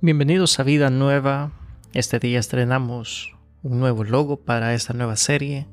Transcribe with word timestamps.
Bienvenidos 0.00 0.60
a 0.60 0.62
Vida 0.62 0.90
Nueva. 0.90 1.50
Este 1.92 2.20
día 2.20 2.38
estrenamos 2.38 3.34
un 3.64 3.80
nuevo 3.80 4.04
logo 4.04 4.36
para 4.36 4.72
esta 4.72 4.94
nueva 4.94 5.16
serie. 5.16 5.66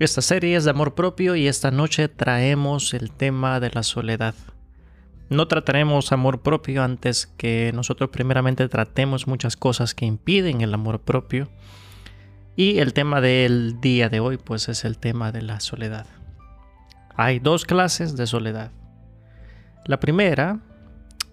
Esta 0.00 0.22
serie 0.22 0.56
es 0.56 0.64
de 0.64 0.70
amor 0.70 0.96
propio 0.96 1.36
y 1.36 1.46
esta 1.46 1.70
noche 1.70 2.08
traemos 2.08 2.94
el 2.94 3.12
tema 3.12 3.60
de 3.60 3.70
la 3.70 3.84
soledad. 3.84 4.34
No 5.30 5.46
trataremos 5.46 6.10
amor 6.10 6.42
propio 6.42 6.82
antes 6.82 7.26
que 7.26 7.70
nosotros 7.72 8.10
primeramente 8.10 8.68
tratemos 8.68 9.28
muchas 9.28 9.56
cosas 9.56 9.94
que 9.94 10.04
impiden 10.04 10.60
el 10.60 10.74
amor 10.74 11.00
propio. 11.00 11.48
Y 12.56 12.80
el 12.80 12.92
tema 12.92 13.20
del 13.20 13.80
día 13.80 14.08
de 14.08 14.18
hoy 14.18 14.36
pues 14.36 14.68
es 14.68 14.84
el 14.84 14.98
tema 14.98 15.30
de 15.30 15.42
la 15.42 15.60
soledad. 15.60 16.06
Hay 17.14 17.38
dos 17.38 17.64
clases 17.64 18.16
de 18.16 18.26
soledad. 18.26 18.72
La 19.86 20.00
primera 20.00 20.60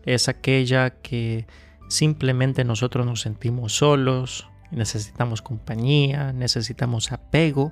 es 0.06 0.28
aquella 0.28 0.90
que 0.90 1.48
simplemente 1.88 2.64
nosotros 2.64 3.06
nos 3.06 3.22
sentimos 3.22 3.74
solos, 3.76 4.48
necesitamos 4.72 5.42
compañía, 5.42 6.34
necesitamos 6.34 7.12
apego, 7.12 7.72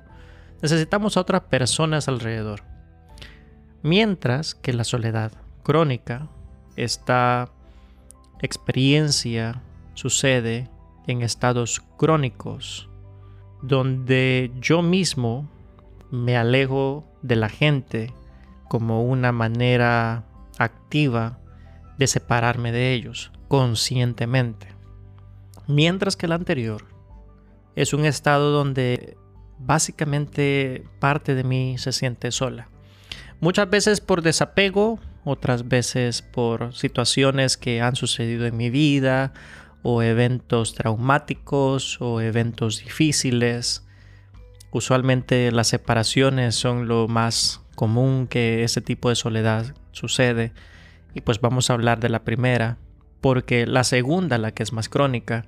necesitamos 0.62 1.16
a 1.16 1.20
otras 1.20 1.42
personas 1.42 2.08
alrededor. 2.08 2.62
Mientras 3.82 4.54
que 4.54 4.72
la 4.72 4.84
soledad 4.84 5.32
crónica, 5.62 6.28
esta 6.76 7.50
experiencia 8.40 9.62
sucede 9.94 10.68
en 11.06 11.22
estados 11.22 11.82
crónicos, 11.98 12.88
donde 13.62 14.50
yo 14.60 14.82
mismo 14.82 15.50
me 16.10 16.36
alejo 16.36 17.04
de 17.22 17.36
la 17.36 17.48
gente 17.48 18.12
como 18.68 19.04
una 19.04 19.32
manera 19.32 20.24
activa 20.60 21.40
de 21.98 22.06
separarme 22.06 22.70
de 22.70 22.92
ellos 22.92 23.32
conscientemente. 23.48 24.68
Mientras 25.66 26.16
que 26.16 26.26
el 26.26 26.32
anterior 26.32 26.84
es 27.74 27.92
un 27.92 28.04
estado 28.04 28.52
donde 28.52 29.16
básicamente 29.58 30.84
parte 30.98 31.34
de 31.34 31.44
mí 31.44 31.78
se 31.78 31.92
siente 31.92 32.30
sola. 32.30 32.68
Muchas 33.40 33.70
veces 33.70 34.00
por 34.00 34.22
desapego, 34.22 34.98
otras 35.24 35.68
veces 35.68 36.22
por 36.22 36.74
situaciones 36.74 37.56
que 37.56 37.80
han 37.80 37.96
sucedido 37.96 38.46
en 38.46 38.56
mi 38.56 38.70
vida 38.70 39.32
o 39.82 40.02
eventos 40.02 40.74
traumáticos 40.74 42.00
o 42.00 42.20
eventos 42.20 42.84
difíciles. 42.84 43.86
Usualmente 44.72 45.50
las 45.52 45.68
separaciones 45.68 46.54
son 46.54 46.86
lo 46.86 47.08
más 47.08 47.62
común 47.74 48.26
que 48.26 48.62
ese 48.62 48.82
tipo 48.82 49.08
de 49.08 49.16
soledad 49.16 49.74
sucede 49.92 50.52
y 51.14 51.20
pues 51.20 51.40
vamos 51.40 51.70
a 51.70 51.74
hablar 51.74 52.00
de 52.00 52.08
la 52.08 52.24
primera 52.24 52.78
porque 53.20 53.66
la 53.66 53.84
segunda, 53.84 54.38
la 54.38 54.52
que 54.52 54.62
es 54.62 54.72
más 54.72 54.88
crónica, 54.88 55.46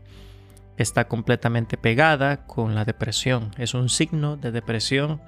está 0.77 1.09
completamente 1.09 1.77
pegada 1.77 2.47
con 2.47 2.75
la 2.75 2.85
depresión. 2.85 3.51
Es 3.59 3.75
un 3.75 3.89
signo 3.89 4.37
de 4.37 4.53
depresión 4.53 5.21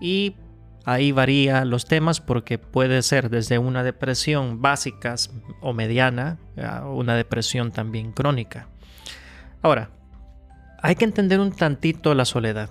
y 0.00 0.36
ahí 0.84 1.12
varía 1.12 1.64
los 1.64 1.86
temas 1.86 2.20
porque 2.20 2.58
puede 2.58 3.02
ser 3.02 3.30
desde 3.30 3.58
una 3.58 3.82
depresión 3.82 4.62
básica 4.62 5.14
o 5.60 5.72
mediana 5.72 6.38
a 6.62 6.88
una 6.88 7.14
depresión 7.14 7.72
también 7.72 8.12
crónica. 8.12 8.68
Ahora, 9.62 9.90
hay 10.80 10.94
que 10.94 11.04
entender 11.04 11.40
un 11.40 11.52
tantito 11.52 12.14
la 12.14 12.24
soledad. 12.24 12.70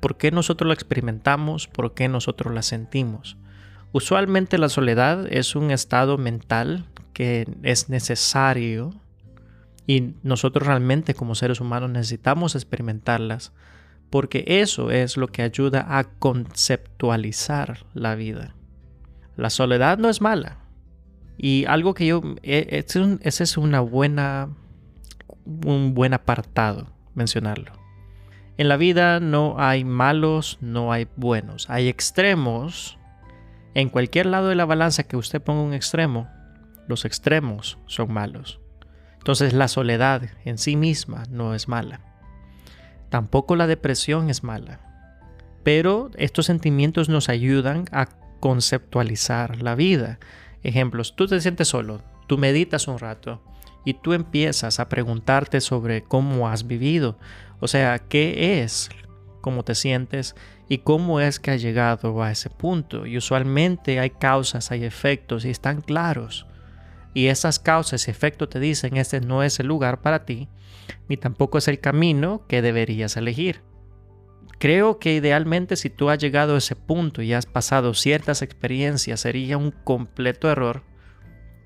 ¿Por 0.00 0.16
qué 0.16 0.30
nosotros 0.30 0.66
la 0.66 0.74
experimentamos? 0.74 1.68
¿Por 1.68 1.94
qué 1.94 2.08
nosotros 2.08 2.52
la 2.52 2.62
sentimos? 2.62 3.36
Usualmente 3.92 4.58
la 4.58 4.68
soledad 4.68 5.26
es 5.30 5.54
un 5.54 5.70
estado 5.70 6.18
mental 6.18 6.86
que 7.12 7.46
es 7.62 7.88
necesario 7.88 8.94
y 9.86 10.14
nosotros 10.22 10.66
realmente 10.66 11.14
como 11.14 11.34
seres 11.34 11.60
humanos 11.60 11.90
necesitamos 11.90 12.54
experimentarlas 12.54 13.52
porque 14.12 14.44
eso 14.46 14.90
es 14.90 15.16
lo 15.16 15.28
que 15.28 15.42
ayuda 15.42 15.98
a 15.98 16.04
conceptualizar 16.04 17.86
la 17.94 18.14
vida. 18.14 18.54
La 19.36 19.48
soledad 19.48 19.96
no 19.96 20.10
es 20.10 20.20
mala. 20.20 20.58
Y 21.38 21.64
algo 21.64 21.94
que 21.94 22.06
yo... 22.06 22.20
E, 22.42 22.84
ese 22.86 23.42
es 23.42 23.56
una 23.56 23.80
buena... 23.80 24.50
un 25.64 25.94
buen 25.94 26.12
apartado 26.12 26.88
mencionarlo. 27.14 27.72
En 28.58 28.68
la 28.68 28.76
vida 28.76 29.18
no 29.18 29.56
hay 29.58 29.84
malos, 29.84 30.58
no 30.60 30.92
hay 30.92 31.08
buenos. 31.16 31.70
Hay 31.70 31.88
extremos. 31.88 32.98
En 33.74 33.88
cualquier 33.88 34.26
lado 34.26 34.48
de 34.48 34.54
la 34.54 34.64
balanza 34.64 35.04
que 35.04 35.16
usted 35.16 35.40
ponga 35.40 35.62
un 35.62 35.74
extremo, 35.74 36.28
los 36.88 37.04
extremos 37.04 37.78
son 37.86 38.12
malos. 38.12 38.60
Entonces 39.18 39.52
la 39.52 39.68
soledad 39.68 40.22
en 40.44 40.58
sí 40.58 40.76
misma 40.76 41.24
no 41.30 41.54
es 41.54 41.68
mala. 41.68 42.00
Tampoco 43.08 43.56
la 43.56 43.66
depresión 43.66 44.30
es 44.30 44.42
mala. 44.42 44.80
Pero 45.62 46.10
estos 46.16 46.46
sentimientos 46.46 47.08
nos 47.08 47.28
ayudan 47.28 47.84
a 47.92 48.08
conceptualizar 48.40 49.62
la 49.62 49.74
vida. 49.74 50.18
Ejemplos, 50.62 51.14
tú 51.14 51.28
te 51.28 51.40
sientes 51.40 51.68
solo, 51.68 52.02
tú 52.26 52.36
meditas 52.36 52.88
un 52.88 52.98
rato 52.98 53.40
y 53.84 53.94
tú 53.94 54.12
empiezas 54.12 54.80
a 54.80 54.88
preguntarte 54.88 55.60
sobre 55.60 56.02
cómo 56.02 56.48
has 56.48 56.66
vivido. 56.66 57.18
O 57.60 57.68
sea, 57.68 57.98
¿qué 58.00 58.62
es? 58.62 58.90
¿Cómo 59.40 59.62
te 59.64 59.74
sientes? 59.74 60.34
¿Y 60.68 60.78
cómo 60.78 61.20
es 61.20 61.38
que 61.38 61.50
has 61.50 61.62
llegado 61.62 62.22
a 62.22 62.30
ese 62.30 62.48
punto? 62.48 63.06
Y 63.06 63.16
usualmente 63.16 64.00
hay 64.00 64.10
causas, 64.10 64.70
hay 64.70 64.84
efectos 64.84 65.44
y 65.44 65.50
están 65.50 65.80
claros 65.82 66.46
y 67.14 67.26
esas 67.26 67.58
causas 67.58 68.08
y 68.08 68.10
efectos 68.10 68.48
te 68.48 68.60
dicen 68.60 68.96
este 68.96 69.20
no 69.20 69.42
es 69.42 69.60
el 69.60 69.66
lugar 69.66 70.00
para 70.00 70.24
ti, 70.24 70.48
ni 71.08 71.16
tampoco 71.16 71.58
es 71.58 71.68
el 71.68 71.80
camino 71.80 72.44
que 72.48 72.62
deberías 72.62 73.16
elegir. 73.16 73.60
Creo 74.58 74.98
que 74.98 75.14
idealmente 75.14 75.76
si 75.76 75.90
tú 75.90 76.08
has 76.08 76.18
llegado 76.18 76.54
a 76.54 76.58
ese 76.58 76.76
punto 76.76 77.20
y 77.20 77.32
has 77.32 77.46
pasado 77.46 77.94
ciertas 77.94 78.42
experiencias, 78.42 79.20
sería 79.20 79.58
un 79.58 79.72
completo 79.72 80.48
error 80.50 80.84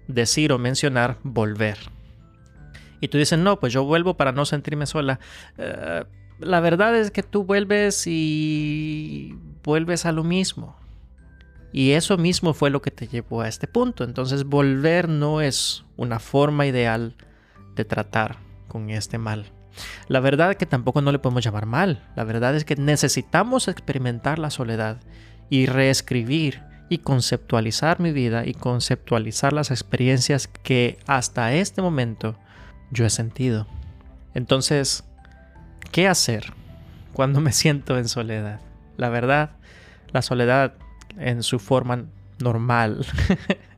decir 0.09 0.53
o 0.53 0.59
mencionar 0.59 1.19
volver. 1.23 1.77
Y 3.01 3.09
tú 3.09 3.19
dices, 3.19 3.39
no, 3.39 3.61
pues 3.61 3.75
yo 3.75 3.85
vuelvo 3.85 4.17
para 4.17 4.33
no 4.33 4.47
sentirme 4.47 4.87
sola. 4.87 5.21
Eh, 5.59 6.05
la 6.39 6.61
verdad 6.61 6.97
es 6.97 7.11
que 7.11 7.23
tú 7.23 7.45
vuelves 7.45 8.07
y 8.07 9.37
vuelves 9.65 10.07
a 10.07 10.13
lo 10.13 10.25
mismo. 10.25 10.77
Y 11.73 11.93
eso 11.93 12.17
mismo 12.17 12.55
fue 12.55 12.71
lo 12.71 12.81
que 12.81 12.91
te 12.91 13.07
llevó 13.07 13.43
a 13.43 13.49
este 13.49 13.67
punto. 13.67 14.05
Entonces 14.05 14.45
volver 14.45 15.09
no 15.09 15.41
es 15.41 15.85
una 15.97 16.19
forma 16.19 16.67
ideal 16.67 17.17
de 17.75 17.85
tratar 17.85 18.39
con 18.69 18.91
este 18.91 19.19
mal. 19.19 19.53
La 20.09 20.21
verdad 20.21 20.53
es 20.53 20.57
que 20.57 20.67
tampoco 20.67 21.03
no 21.03 21.13
le 21.13 21.19
podemos 21.19 21.45
llamar 21.45 21.67
mal. 21.67 22.03
La 22.17 22.25
verdad 22.25 22.57
es 22.57 22.65
que 22.65 22.77
necesitamos 22.77 23.69
experimentar 23.69 24.39
la 24.39 24.51
soledad 24.51 25.01
y 25.51 25.67
reescribir 25.67 26.63
y 26.89 26.99
conceptualizar 26.99 28.01
mi 28.01 28.13
vida 28.13 28.47
y 28.47 28.55
conceptualizar 28.55 29.53
las 29.53 29.71
experiencias 29.71 30.47
que 30.47 30.99
hasta 31.07 31.53
este 31.53 31.83
momento 31.83 32.39
yo 32.91 33.05
he 33.05 33.11
sentido. 33.11 33.67
Entonces, 34.35 35.05
¿qué 35.91 36.09
hacer 36.09 36.53
cuando 37.13 37.41
me 37.41 37.53
siento 37.53 37.99
en 37.99 38.09
soledad? 38.09 38.61
La 38.97 39.09
verdad, 39.09 39.51
la 40.13 40.23
soledad 40.23 40.75
en 41.19 41.43
su 41.43 41.59
forma 41.59 42.05
normal. 42.39 43.07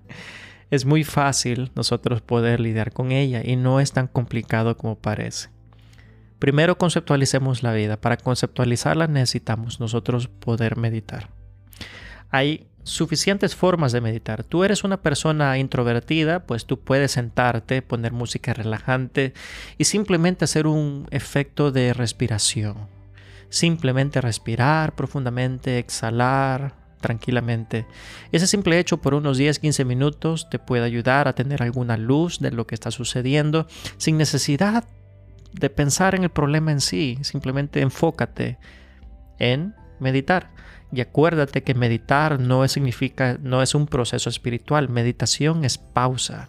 es 0.71 0.85
muy 0.85 1.05
fácil 1.05 1.71
nosotros 1.75 2.21
poder 2.21 2.61
lidiar 2.61 2.93
con 2.93 3.13
ella 3.13 3.43
y 3.45 3.57
no 3.57 3.81
es 3.81 3.93
tan 3.93 4.07
complicado 4.07 4.77
como 4.77 4.97
parece. 4.97 5.51
Primero 6.39 6.79
conceptualicemos 6.79 7.63
la 7.63 7.73
vida. 7.73 8.01
Para 8.01 8.17
conceptualizarla 8.17 9.09
necesitamos 9.09 9.81
nosotros 9.81 10.29
poder 10.29 10.77
meditar. 10.77 11.31
Hay 12.31 12.66
suficientes 12.83 13.55
formas 13.55 13.92
de 13.92 14.01
meditar. 14.01 14.45
Tú 14.45 14.65
eres 14.65 14.83
una 14.83 15.03
persona 15.03 15.59
introvertida, 15.59 16.45
pues 16.47 16.65
tú 16.66 16.80
puedes 16.80 17.13
sentarte, 17.13 17.83
poner 17.83 18.13
música 18.13 18.54
relajante 18.54 19.34
y 19.77 19.84
simplemente 19.84 20.45
hacer 20.45 20.66
un 20.66 21.07
efecto 21.10 21.71
de 21.71 21.92
respiración. 21.92 22.77
Simplemente 23.51 24.21
respirar 24.21 24.95
profundamente, 24.95 25.78
exhalar, 25.78 26.75
tranquilamente. 27.01 27.86
Ese 28.33 28.47
simple 28.47 28.78
hecho 28.78 28.98
por 28.98 29.15
unos 29.15 29.39
10-15 29.39 29.84
minutos 29.84 30.48
te 30.51 30.59
puede 30.59 30.84
ayudar 30.84 31.28
a 31.28 31.34
tener 31.34 31.63
alguna 31.63 31.97
luz 31.97 32.41
de 32.41 32.51
lo 32.51 32.66
que 32.66 32.75
está 32.75 32.91
sucediendo 32.91 33.66
sin 33.97 34.16
necesidad 34.19 34.84
de 35.53 35.71
pensar 35.71 36.15
en 36.15 36.25
el 36.25 36.30
problema 36.30 36.72
en 36.72 36.80
sí. 36.80 37.19
Simplemente 37.22 37.80
enfócate 37.80 38.59
en 39.39 39.75
meditar. 40.01 40.51
Y 40.93 41.01
acuérdate 41.01 41.63
que 41.63 41.75
meditar 41.75 42.41
no 42.41 42.67
significa, 42.67 43.37
no 43.41 43.63
es 43.63 43.75
un 43.75 43.87
proceso 43.87 44.31
espiritual. 44.31 44.89
Meditación 44.89 45.65
es 45.65 45.79
pausa. 45.79 46.49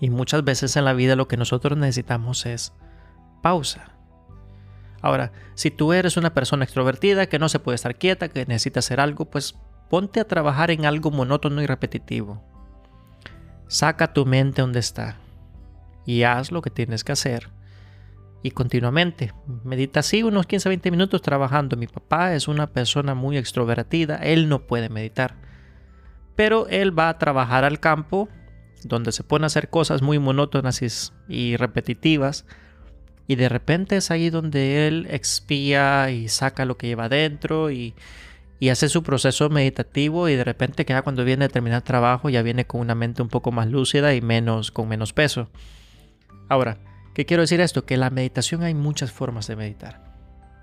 Y 0.00 0.10
muchas 0.10 0.44
veces 0.44 0.76
en 0.76 0.84
la 0.84 0.92
vida 0.92 1.16
lo 1.16 1.28
que 1.28 1.36
nosotros 1.36 1.78
necesitamos 1.78 2.46
es 2.46 2.72
pausa. 3.42 3.92
Ahora, 5.02 5.32
si 5.54 5.70
tú 5.70 5.92
eres 5.92 6.16
una 6.16 6.34
persona 6.34 6.64
extrovertida 6.64 7.26
que 7.26 7.38
no 7.38 7.48
se 7.48 7.58
puede 7.58 7.76
estar 7.76 7.96
quieta, 7.96 8.28
que 8.28 8.44
necesita 8.44 8.80
hacer 8.80 9.00
algo, 9.00 9.24
pues 9.24 9.54
ponte 9.88 10.20
a 10.20 10.28
trabajar 10.28 10.70
en 10.70 10.84
algo 10.84 11.10
monótono 11.10 11.62
y 11.62 11.66
repetitivo. 11.66 12.42
Saca 13.68 14.12
tu 14.12 14.26
mente 14.26 14.62
donde 14.62 14.80
está 14.80 15.16
y 16.04 16.24
haz 16.24 16.52
lo 16.52 16.60
que 16.60 16.70
tienes 16.70 17.04
que 17.04 17.12
hacer. 17.12 17.50
Y 18.42 18.52
continuamente, 18.52 19.34
medita 19.64 20.00
así 20.00 20.22
unos 20.22 20.48
15-20 20.48 20.90
minutos 20.90 21.20
trabajando. 21.20 21.76
Mi 21.76 21.86
papá 21.86 22.34
es 22.34 22.48
una 22.48 22.68
persona 22.68 23.14
muy 23.14 23.36
extrovertida, 23.36 24.16
él 24.16 24.48
no 24.48 24.66
puede 24.66 24.88
meditar. 24.88 25.36
Pero 26.36 26.66
él 26.68 26.98
va 26.98 27.10
a 27.10 27.18
trabajar 27.18 27.64
al 27.64 27.80
campo, 27.80 28.28
donde 28.84 29.12
se 29.12 29.24
pone 29.24 29.44
a 29.44 29.48
hacer 29.48 29.68
cosas 29.68 30.00
muy 30.00 30.18
monótonas 30.18 30.80
y 31.28 31.56
repetitivas. 31.56 32.46
Y 33.26 33.36
de 33.36 33.48
repente 33.48 33.96
es 33.96 34.10
ahí 34.10 34.30
donde 34.30 34.88
él 34.88 35.06
expía 35.10 36.10
y 36.10 36.28
saca 36.28 36.64
lo 36.64 36.78
que 36.78 36.86
lleva 36.86 37.04
adentro 37.04 37.70
y, 37.70 37.94
y 38.58 38.68
hace 38.68 38.88
su 38.88 39.02
proceso 39.02 39.48
meditativo 39.48 40.28
y 40.28 40.36
de 40.36 40.44
repente 40.44 40.84
cuando 41.02 41.24
viene 41.24 41.46
a 41.46 41.48
terminar 41.48 41.82
trabajo 41.82 42.28
ya 42.28 42.42
viene 42.42 42.66
con 42.66 42.80
una 42.80 42.94
mente 42.94 43.22
un 43.22 43.28
poco 43.28 43.52
más 43.52 43.68
lúcida 43.68 44.14
y 44.14 44.20
menos 44.20 44.70
con 44.70 44.88
menos 44.88 45.12
peso. 45.12 45.48
Ahora, 46.48 46.78
¿qué 47.14 47.26
quiero 47.26 47.42
decir 47.42 47.60
esto? 47.60 47.84
Que 47.84 47.96
la 47.96 48.10
meditación 48.10 48.62
hay 48.62 48.74
muchas 48.74 49.12
formas 49.12 49.46
de 49.46 49.56
meditar. 49.56 50.10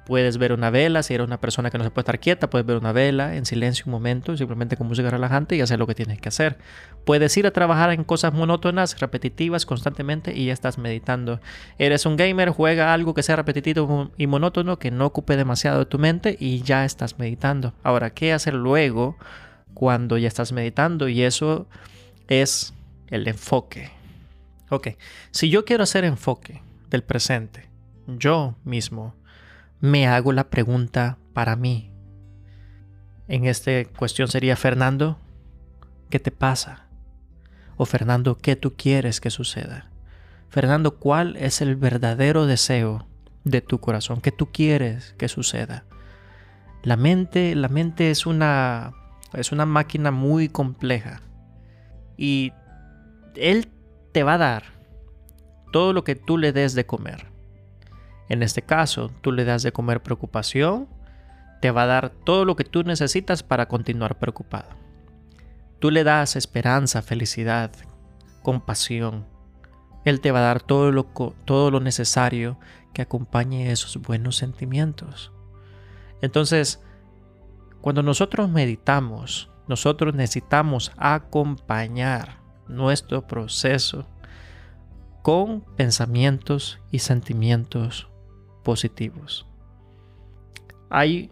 Puedes 0.07 0.37
ver 0.37 0.53
una 0.53 0.69
vela, 0.69 1.03
si 1.03 1.13
eres 1.13 1.27
una 1.27 1.41
persona 1.41 1.69
que 1.69 1.77
no 1.77 1.83
se 1.83 1.91
puede 1.91 2.03
estar 2.03 2.21
quieta, 2.21 2.49
puedes 2.49 2.65
ver 2.65 2.77
una 2.77 2.93
vela 2.93 3.35
en 3.35 3.45
silencio 3.45 3.83
un 3.87 3.91
momento, 3.91 4.37
simplemente 4.37 4.77
con 4.77 4.87
música 4.87 5.09
relajante 5.09 5.57
y 5.57 5.61
hacer 5.61 5.79
lo 5.79 5.85
que 5.85 5.95
tienes 5.95 6.21
que 6.21 6.29
hacer. 6.29 6.57
Puedes 7.03 7.35
ir 7.35 7.45
a 7.45 7.51
trabajar 7.51 7.91
en 7.91 8.05
cosas 8.05 8.31
monótonas, 8.31 8.97
repetitivas 9.01 9.65
constantemente 9.65 10.33
y 10.33 10.45
ya 10.45 10.53
estás 10.53 10.77
meditando. 10.77 11.41
Eres 11.77 12.05
un 12.05 12.15
gamer, 12.15 12.51
juega 12.51 12.93
algo 12.93 13.13
que 13.13 13.21
sea 13.21 13.35
repetitivo 13.35 14.11
y 14.17 14.27
monótono, 14.27 14.79
que 14.79 14.91
no 14.91 15.07
ocupe 15.07 15.35
demasiado 15.35 15.79
de 15.79 15.87
tu 15.87 15.99
mente 15.99 16.37
y 16.39 16.61
ya 16.61 16.85
estás 16.85 17.19
meditando. 17.19 17.73
Ahora, 17.83 18.11
¿qué 18.11 18.31
hacer 18.31 18.53
luego 18.53 19.17
cuando 19.73 20.17
ya 20.17 20.29
estás 20.29 20.53
meditando? 20.53 21.09
Y 21.09 21.23
eso 21.23 21.67
es 22.29 22.73
el 23.09 23.27
enfoque. 23.27 23.96
Ok, 24.69 24.89
si 25.31 25.49
yo 25.49 25.63
quiero 25.65 25.83
hacer 25.83 26.03
enfoque 26.03 26.61
del 26.89 27.03
presente, 27.03 27.69
yo 28.07 28.55
mismo 28.63 29.15
me 29.79 30.07
hago 30.07 30.33
la 30.33 30.49
pregunta 30.49 31.17
para 31.33 31.55
mí. 31.55 31.91
En 33.27 33.45
esta 33.45 33.85
cuestión 33.97 34.27
sería, 34.27 34.55
Fernando, 34.55 35.19
¿qué 36.09 36.19
te 36.19 36.31
pasa? 36.31 36.87
O 37.77 37.85
Fernando, 37.85 38.37
¿qué 38.37 38.55
tú 38.55 38.75
quieres 38.75 39.21
que 39.21 39.29
suceda? 39.29 39.89
Fernando, 40.49 40.97
¿cuál 40.97 41.35
es 41.37 41.61
el 41.61 41.75
verdadero 41.75 42.45
deseo 42.45 43.07
de 43.43 43.61
tu 43.61 43.79
corazón? 43.79 44.21
¿Qué 44.21 44.31
tú 44.31 44.51
quieres 44.51 45.13
que 45.17 45.27
suceda? 45.27 45.85
La 46.83 46.95
mente, 46.95 47.55
la 47.55 47.67
mente 47.67 48.11
es 48.11 48.25
una 48.25 48.93
es 49.33 49.51
una 49.51 49.65
máquina 49.65 50.11
muy 50.11 50.47
compleja 50.47 51.21
y 52.17 52.53
él 53.35 53.67
te 54.17 54.23
va 54.23 54.33
a 54.33 54.39
dar 54.39 54.63
todo 55.71 55.93
lo 55.93 56.03
que 56.03 56.15
tú 56.15 56.39
le 56.39 56.51
des 56.51 56.73
de 56.73 56.87
comer. 56.87 57.27
En 58.29 58.41
este 58.41 58.63
caso, 58.63 59.11
tú 59.21 59.31
le 59.31 59.45
das 59.45 59.61
de 59.61 59.71
comer 59.71 60.01
preocupación, 60.01 60.87
te 61.61 61.69
va 61.69 61.83
a 61.83 61.85
dar 61.85 62.09
todo 62.09 62.43
lo 62.43 62.55
que 62.55 62.63
tú 62.63 62.81
necesitas 62.81 63.43
para 63.43 63.67
continuar 63.67 64.17
preocupado. 64.17 64.69
Tú 65.77 65.91
le 65.91 66.03
das 66.03 66.35
esperanza, 66.35 67.03
felicidad, 67.03 67.69
compasión. 68.41 69.27
Él 70.03 70.19
te 70.19 70.31
va 70.31 70.39
a 70.39 70.47
dar 70.49 70.63
todo 70.63 70.91
lo, 70.91 71.03
todo 71.45 71.69
lo 71.69 71.79
necesario 71.79 72.57
que 72.95 73.03
acompañe 73.03 73.71
esos 73.71 73.97
buenos 73.97 74.35
sentimientos. 74.35 75.31
Entonces, 76.23 76.81
cuando 77.81 78.01
nosotros 78.01 78.49
meditamos, 78.49 79.51
nosotros 79.67 80.15
necesitamos 80.15 80.91
acompañar 80.97 82.46
nuestro 82.69 83.27
proceso 83.27 84.07
con 85.21 85.61
pensamientos 85.75 86.79
y 86.91 86.99
sentimientos 86.99 88.07
positivos. 88.63 89.45
Hay 90.89 91.31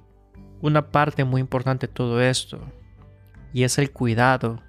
una 0.62 0.92
parte 0.92 1.24
muy 1.24 1.42
importante 1.42 1.88
de 1.88 1.94
todo 1.94 2.22
esto 2.22 2.60
y 3.54 3.64
es 3.64 3.78
el 3.78 3.92
cuidado 3.92 4.62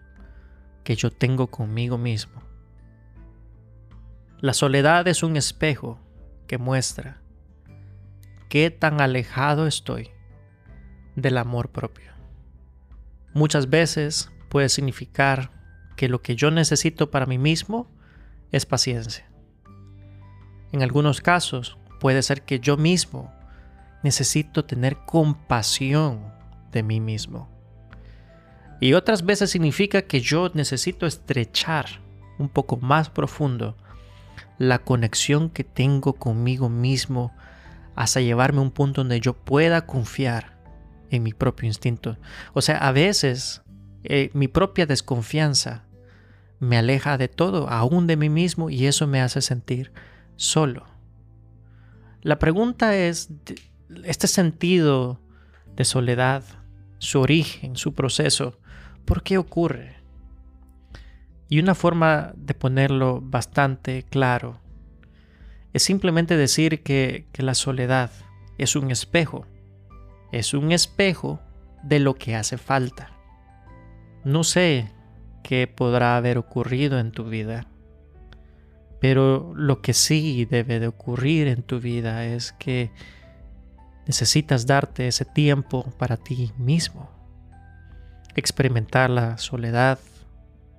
que 0.85 0.95
yo 0.95 1.11
tengo 1.11 1.49
conmigo 1.49 1.99
mismo. 1.99 2.41
La 4.41 4.53
soledad 4.53 5.09
es 5.09 5.23
un 5.23 5.37
espejo 5.37 5.99
que 6.47 6.59
muestra 6.59 7.21
qué 8.49 8.71
tan 8.71 9.01
alejado 9.01 9.67
estoy 9.67 10.11
del 11.17 11.39
amor 11.39 11.71
propio. 11.71 12.13
Muchas 13.35 13.69
veces 13.69 14.31
puede 14.49 14.69
significar 14.69 15.56
que 15.97 16.09
lo 16.09 16.23
que 16.23 16.37
yo 16.37 16.51
necesito 16.51 17.11
para 17.11 17.27
mí 17.27 17.39
mismo 17.39 17.91
es 18.53 18.67
paciencia. 18.67 19.29
En 20.73 20.83
algunos 20.83 21.21
casos 21.21 21.79
puede 22.01 22.23
ser 22.23 22.43
que 22.43 22.61
yo 22.61 22.77
mismo 22.77 23.33
necesito 24.03 24.65
tener 24.65 24.99
compasión 25.07 26.33
de 26.71 26.83
mí 26.83 27.01
mismo. 27.01 27.49
Y 28.81 28.93
otras 28.93 29.25
veces 29.25 29.51
significa 29.51 30.03
que 30.03 30.21
yo 30.21 30.51
necesito 30.53 31.07
estrechar 31.07 31.87
un 32.39 32.49
poco 32.49 32.77
más 32.77 33.09
profundo 33.09 33.77
la 34.59 34.79
conexión 34.79 35.51
que 35.51 35.65
tengo 35.65 36.15
conmigo 36.15 36.69
mismo 36.69 37.33
hasta 37.95 38.21
llevarme 38.21 38.59
a 38.59 38.63
un 38.63 38.71
punto 38.71 39.01
donde 39.01 39.21
yo 39.21 39.33
pueda 39.33 39.87
confiar 39.87 40.59
en 41.11 41.23
mi 41.23 41.33
propio 41.33 41.67
instinto. 41.67 42.19
O 42.53 42.61
sea, 42.61 42.77
a 42.79 42.93
veces 42.93 43.63
eh, 44.05 44.31
mi 44.35 44.49
propia 44.49 44.87
desconfianza 44.87 45.86
me 46.59 46.79
aleja 46.79 47.19
de 47.19 47.29
todo, 47.29 47.69
aún 47.69 48.07
de 48.07 48.17
mí 48.17 48.29
mismo, 48.29 48.71
y 48.71 48.87
eso 48.87 49.07
me 49.07 49.21
hace 49.21 49.43
sentir 49.43 49.93
solo. 50.37 50.87
La 52.23 52.39
pregunta 52.39 52.97
es, 52.97 53.31
este 54.05 54.27
sentido 54.27 55.21
de 55.77 55.85
soledad, 55.85 56.43
su 56.99 57.21
origen, 57.21 57.77
su 57.77 57.95
proceso, 57.95 58.59
¿por 59.05 59.23
qué 59.23 59.39
ocurre? 59.39 59.97
Y 61.49 61.61
una 61.61 61.75
forma 61.75 62.33
de 62.37 62.55
ponerlo 62.55 63.21
bastante 63.23 64.03
claro 64.03 64.61
es 65.73 65.83
simplemente 65.83 66.37
decir 66.37 66.83
que, 66.83 67.27
que 67.33 67.43
la 67.43 67.55
soledad 67.55 68.11
es 68.59 68.75
un 68.75 68.91
espejo, 68.91 69.47
es 70.33 70.55
un 70.55 70.73
espejo 70.73 71.41
de 71.83 72.01
lo 72.01 72.15
que 72.15 72.35
hace 72.35 72.59
falta. 72.59 73.13
No 74.25 74.43
sé 74.43 74.91
qué 75.47 75.69
podrá 75.69 76.17
haber 76.17 76.39
ocurrido 76.39 76.99
en 76.99 77.13
tu 77.13 77.23
vida. 77.23 77.69
Pero 79.01 79.53
lo 79.55 79.81
que 79.81 79.95
sí 79.95 80.45
debe 80.45 80.81
de 80.81 80.89
ocurrir 80.89 81.47
en 81.47 81.63
tu 81.63 81.79
vida 81.79 82.25
es 82.25 82.51
que 82.51 82.91
necesitas 84.07 84.67
darte 84.67 85.07
ese 85.07 85.25
tiempo 85.25 85.85
para 85.99 86.17
ti 86.17 86.53
mismo, 86.59 87.09
experimentar 88.35 89.09
la 89.09 89.39
soledad 89.39 90.01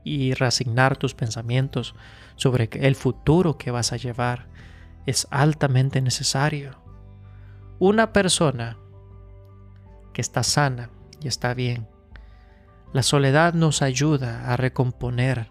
y 0.03 0.33
reasignar 0.33 0.97
tus 0.97 1.15
pensamientos 1.15 1.95
sobre 2.35 2.69
el 2.73 2.95
futuro 2.95 3.57
que 3.57 3.71
vas 3.71 3.93
a 3.93 3.97
llevar 3.97 4.47
es 5.05 5.27
altamente 5.31 6.01
necesario. 6.01 6.71
Una 7.79 8.11
persona 8.11 8.77
que 10.11 10.19
está 10.19 10.43
sana 10.43 10.89
y 11.21 11.29
está 11.29 11.53
bien 11.53 11.87
la 12.93 13.03
soledad 13.03 13.53
nos 13.53 13.81
ayuda 13.81 14.51
a 14.51 14.57
recomponer 14.57 15.49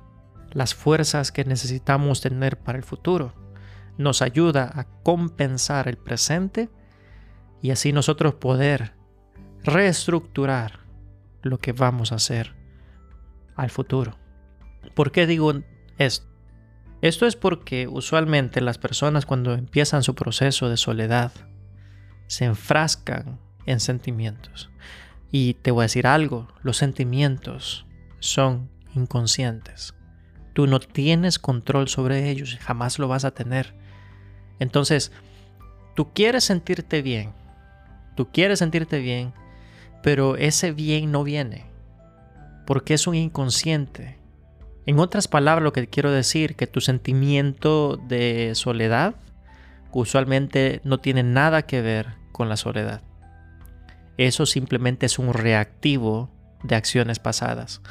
las 0.52 0.74
fuerzas 0.74 1.32
que 1.32 1.44
necesitamos 1.44 2.20
tener 2.20 2.58
para 2.58 2.78
el 2.78 2.84
futuro. 2.84 3.34
Nos 3.98 4.22
ayuda 4.22 4.70
a 4.74 4.84
compensar 5.02 5.88
el 5.88 5.98
presente 5.98 6.70
y 7.62 7.70
así 7.70 7.92
nosotros 7.92 8.34
poder 8.34 8.94
reestructurar 9.64 10.80
lo 11.42 11.58
que 11.58 11.72
vamos 11.72 12.12
a 12.12 12.16
hacer 12.16 12.54
al 13.54 13.70
futuro. 13.70 14.18
¿Por 14.94 15.12
qué 15.12 15.26
digo 15.26 15.52
esto? 15.98 16.26
Esto 17.02 17.26
es 17.26 17.36
porque 17.36 17.86
usualmente 17.86 18.60
las 18.60 18.78
personas 18.78 19.26
cuando 19.26 19.52
empiezan 19.52 20.02
su 20.02 20.14
proceso 20.14 20.70
de 20.70 20.76
soledad 20.76 21.32
se 22.26 22.46
enfrascan 22.46 23.38
en 23.66 23.80
sentimientos. 23.80 24.70
Y 25.30 25.54
te 25.54 25.70
voy 25.70 25.82
a 25.82 25.84
decir 25.84 26.06
algo, 26.06 26.48
los 26.62 26.76
sentimientos 26.76 27.86
son 28.20 28.70
inconscientes. 28.94 29.94
Tú 30.52 30.66
no 30.66 30.80
tienes 30.80 31.38
control 31.38 31.88
sobre 31.88 32.30
ellos 32.30 32.54
y 32.54 32.56
jamás 32.56 32.98
lo 32.98 33.08
vas 33.08 33.24
a 33.24 33.32
tener. 33.32 33.74
Entonces, 34.58 35.12
tú 35.94 36.12
quieres 36.12 36.44
sentirte 36.44 37.02
bien, 37.02 37.32
tú 38.14 38.30
quieres 38.32 38.60
sentirte 38.60 39.00
bien, 39.00 39.34
pero 40.02 40.36
ese 40.36 40.72
bien 40.72 41.10
no 41.10 41.24
viene, 41.24 41.66
porque 42.66 42.94
es 42.94 43.06
un 43.06 43.16
inconsciente. 43.16 44.18
En 44.86 44.98
otras 44.98 45.28
palabras, 45.28 45.64
lo 45.64 45.72
que 45.72 45.88
quiero 45.88 46.10
decir, 46.10 46.54
que 46.54 46.66
tu 46.66 46.80
sentimiento 46.80 47.96
de 47.96 48.52
soledad 48.54 49.16
usualmente 49.92 50.80
no 50.84 50.98
tiene 50.98 51.22
nada 51.22 51.62
que 51.62 51.80
ver 51.80 52.14
con 52.32 52.48
la 52.48 52.56
soledad. 52.56 53.02
Eso 54.16 54.46
simplemente 54.46 55.06
es 55.06 55.18
un 55.18 55.32
reactivo 55.32 56.30
de 56.62 56.74
acciones 56.74 57.18
pasadas. 57.18 57.82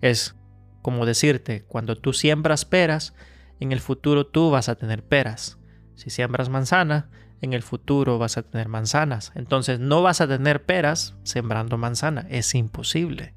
Es 0.00 0.36
como 0.82 1.06
decirte, 1.06 1.64
cuando 1.64 1.96
tú 1.96 2.12
siembras 2.12 2.64
peras, 2.64 3.14
en 3.60 3.72
el 3.72 3.80
futuro 3.80 4.26
tú 4.26 4.50
vas 4.50 4.68
a 4.68 4.74
tener 4.74 5.02
peras. 5.02 5.58
Si 5.94 6.10
siembras 6.10 6.48
manzana, 6.48 7.08
en 7.40 7.52
el 7.52 7.62
futuro 7.62 8.18
vas 8.18 8.36
a 8.36 8.42
tener 8.42 8.68
manzanas. 8.68 9.32
Entonces 9.34 9.80
no 9.80 10.02
vas 10.02 10.20
a 10.20 10.28
tener 10.28 10.64
peras 10.64 11.14
sembrando 11.22 11.78
manzana. 11.78 12.26
Es 12.28 12.54
imposible. 12.54 13.34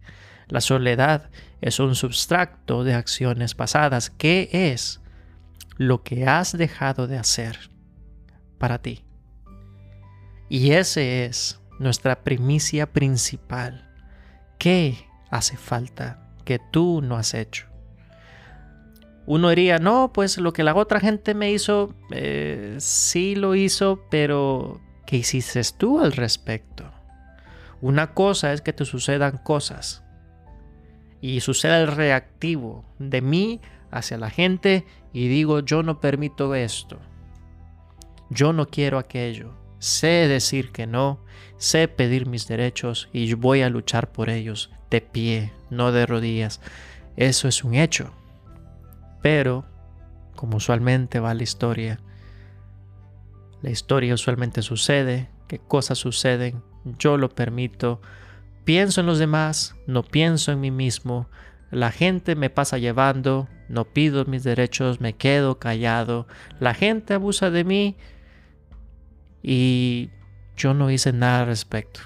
La 0.47 0.61
soledad 0.61 1.29
es 1.61 1.79
un 1.79 1.95
substrato 1.95 2.83
de 2.83 2.93
acciones 2.93 3.53
pasadas. 3.53 4.09
¿Qué 4.09 4.49
es 4.51 5.01
lo 5.77 6.03
que 6.03 6.25
has 6.25 6.57
dejado 6.57 7.07
de 7.07 7.17
hacer 7.17 7.69
para 8.57 8.81
ti? 8.81 9.03
Y 10.49 10.71
ese 10.71 11.25
es 11.25 11.59
nuestra 11.79 12.23
primicia 12.23 12.91
principal. 12.91 13.89
¿Qué 14.57 14.97
hace 15.29 15.57
falta 15.57 16.31
que 16.45 16.59
tú 16.59 17.01
no 17.01 17.17
has 17.17 17.33
hecho? 17.33 17.67
Uno 19.25 19.49
diría, 19.49 19.77
no, 19.77 20.13
pues 20.13 20.37
lo 20.37 20.53
que 20.53 20.63
la 20.63 20.73
otra 20.73 21.01
gente 21.01 21.33
me 21.33 21.51
hizo, 21.51 21.93
eh, 22.11 22.77
sí 22.79 23.35
lo 23.35 23.55
hizo, 23.55 24.01
pero 24.09 24.79
¿qué 25.05 25.17
hiciste 25.17 25.61
tú 25.77 25.99
al 25.99 26.13
respecto? 26.13 26.89
Una 27.81 28.13
cosa 28.13 28.53
es 28.53 28.61
que 28.61 28.73
te 28.73 28.85
sucedan 28.85 29.37
cosas 29.37 30.03
y 31.19 31.41
suceda 31.41 31.79
el 31.81 31.87
reactivo 31.87 32.85
de 32.99 33.21
mí 33.21 33.61
hacia 33.91 34.17
la 34.17 34.29
gente 34.29 34.85
y 35.13 35.27
digo, 35.27 35.59
yo 35.59 35.83
no 35.83 35.99
permito 35.99 36.55
esto, 36.55 36.99
yo 38.29 38.53
no 38.53 38.67
quiero 38.67 38.97
aquello, 38.97 39.53
sé 39.79 40.27
decir 40.27 40.71
que 40.71 40.87
no, 40.87 41.19
sé 41.57 41.87
pedir 41.87 42.27
mis 42.27 42.47
derechos 42.47 43.09
y 43.13 43.33
voy 43.33 43.61
a 43.61 43.69
luchar 43.69 44.11
por 44.11 44.29
ellos 44.29 44.71
de 44.89 45.01
pie, 45.01 45.51
no 45.69 45.91
de 45.91 46.05
rodillas. 46.05 46.61
Eso 47.15 47.47
es 47.47 47.63
un 47.63 47.75
hecho. 47.75 48.11
Pero, 49.21 49.65
como 50.35 50.57
usualmente 50.57 51.19
va 51.19 51.33
la 51.33 51.43
historia, 51.43 51.99
la 53.61 53.71
historia 53.71 54.13
usualmente 54.13 54.61
sucede, 54.61 55.29
que 55.47 55.59
cosas 55.59 55.97
suceden, 55.97 56.61
yo 56.99 57.17
lo 57.17 57.29
permito, 57.29 58.01
pienso 58.63 59.01
en 59.01 59.07
los 59.07 59.19
demás, 59.19 59.75
no 59.87 60.03
pienso 60.03 60.51
en 60.51 60.61
mí 60.61 60.71
mismo, 60.71 61.27
la 61.71 61.91
gente 61.91 62.35
me 62.35 62.49
pasa 62.49 62.77
llevando, 62.77 63.49
no 63.67 63.85
pido 63.85 64.25
mis 64.25 64.43
derechos, 64.43 65.01
me 65.01 65.13
quedo 65.13 65.59
callado, 65.59 66.27
la 66.59 66.73
gente 66.73 67.13
abusa 67.13 67.49
de 67.49 67.63
mí 67.63 67.97
y 69.41 70.09
yo 70.57 70.73
no 70.73 70.91
hice 70.91 71.13
nada 71.13 71.41
al 71.41 71.47
respecto, 71.47 72.01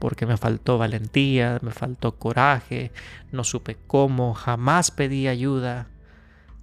porque 0.00 0.26
me 0.26 0.36
faltó 0.36 0.78
valentía, 0.78 1.60
me 1.62 1.70
faltó 1.70 2.18
coraje, 2.18 2.90
no 3.30 3.44
supe 3.44 3.76
cómo, 3.86 4.34
jamás 4.34 4.90
pedí 4.90 5.28
ayuda, 5.28 5.88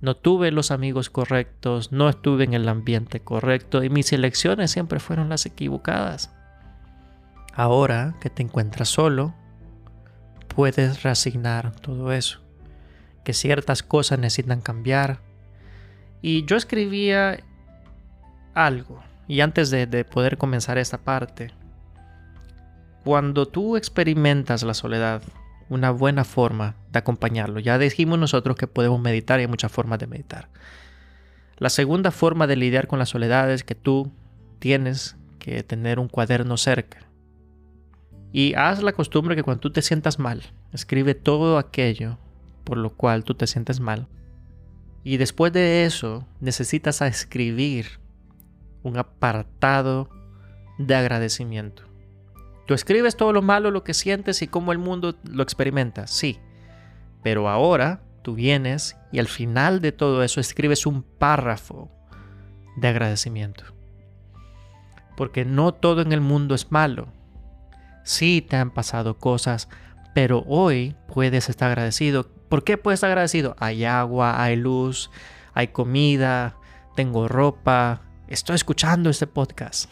no 0.02 0.16
tuve 0.16 0.52
los 0.52 0.72
amigos 0.72 1.12
correctos, 1.12 1.92
no 1.92 2.10
estuve 2.10 2.44
en 2.44 2.56
el 2.56 2.68
ambiente 2.68 3.20
correcto 3.20 3.84
y 3.84 3.90
mis 3.90 4.12
elecciones 4.12 4.72
siempre 4.72 5.00
fueron 5.00 5.30
las 5.30 5.46
equivocadas. 5.46 6.34
Ahora 7.54 8.16
que 8.20 8.32
te 8.32 8.42
encuentras 8.42 8.90
solo, 8.90 9.36
puedes 10.48 11.04
reasignar 11.04 11.72
todo 11.80 12.12
eso, 12.12 12.42
que 13.24 13.34
ciertas 13.34 13.84
cosas 13.84 14.18
necesitan 14.18 14.62
cambiar. 14.62 15.20
Y 16.22 16.46
yo 16.46 16.56
escribía 16.56 17.40
algo, 18.54 19.04
y 19.32 19.40
antes 19.40 19.70
de, 19.70 19.88
de 19.88 20.04
poder 20.04 20.38
comenzar 20.38 20.78
esta 20.78 20.98
parte, 20.98 21.52
cuando 23.06 23.48
tú 23.48 23.78
experimentas 23.78 24.62
la 24.64 24.74
soledad, 24.74 25.24
una 25.70 25.90
buena 25.92 26.26
forma 26.26 26.76
de 26.92 27.00
acompañarlo. 27.00 27.62
Ya 27.62 27.78
dijimos 27.78 28.20
nosotros 28.20 28.58
que 28.58 28.68
podemos 28.68 29.00
meditar 29.00 29.40
y 29.40 29.44
hay 29.44 29.48
muchas 29.48 29.72
formas 29.72 30.00
de 30.00 30.08
meditar. 30.08 30.50
La 31.60 31.70
segunda 31.70 32.12
forma 32.12 32.46
de 32.46 32.58
lidiar 32.58 32.88
con 32.88 33.00
la 33.00 33.06
soledad 33.06 33.50
es 33.50 33.64
que 33.64 33.74
tú 33.74 34.12
tienes 34.60 35.16
que 35.40 35.64
tener 35.64 35.98
un 35.98 36.10
cuaderno 36.10 36.58
cerca. 36.58 37.00
Y 38.34 38.54
haz 38.56 38.84
la 38.84 38.92
costumbre 38.92 39.38
que 39.38 39.44
cuando 39.44 39.62
tú 39.62 39.72
te 39.72 39.82
sientas 39.82 40.20
mal, 40.20 40.42
escribe 40.74 41.16
todo 41.16 41.58
aquello 41.58 42.18
por 42.66 42.76
lo 42.76 42.90
cual 42.90 43.24
tú 43.24 43.34
te 43.34 43.48
sientes 43.48 43.80
mal. 43.80 44.10
Y 45.06 45.16
después 45.16 45.54
de 45.54 45.86
eso, 45.86 46.28
necesitas 46.42 47.00
escribir 47.00 48.02
un 48.84 48.98
apartado 48.98 50.10
de 50.78 50.96
agradecimiento. 50.96 51.84
Tú 52.68 52.74
escribes 52.74 53.18
todo 53.18 53.34
lo 53.34 53.42
malo, 53.42 53.72
lo 53.72 53.84
que 53.84 53.94
sientes 53.94 54.42
y 54.42 54.48
cómo 54.48 54.72
el 54.72 54.78
mundo 54.78 55.16
lo 55.24 55.44
experimenta, 55.44 56.08
sí. 56.08 56.40
Pero 57.24 57.50
ahora 57.50 58.02
tú 58.22 58.36
vienes 58.36 58.98
y 59.12 59.20
al 59.20 59.28
final 59.28 59.82
de 59.82 59.92
todo 59.92 60.24
eso 60.24 60.40
escribes 60.40 60.86
un 60.86 61.04
párrafo 61.04 61.92
de 62.78 62.88
agradecimiento. 62.88 63.66
Porque 65.18 65.46
no 65.46 65.74
todo 65.74 66.02
en 66.02 66.12
el 66.14 66.22
mundo 66.22 66.56
es 66.56 66.72
malo. 66.72 67.10
Sí 68.04 68.42
te 68.42 68.56
han 68.56 68.72
pasado 68.72 69.18
cosas, 69.18 69.68
pero 70.16 70.44
hoy 70.48 70.96
puedes 71.14 71.50
estar 71.50 71.70
agradecido. 71.70 72.28
¿Por 72.50 72.64
qué 72.64 72.78
puedes 72.78 72.98
estar 72.98 73.12
agradecido? 73.12 73.56
Hay 73.60 73.86
agua, 73.86 74.42
hay 74.42 74.56
luz, 74.56 75.12
hay 75.54 75.68
comida, 75.70 76.56
tengo 76.96 77.28
ropa, 77.28 78.02
estoy 78.32 78.56
escuchando 78.56 79.10
este 79.10 79.28
podcast. 79.28 79.92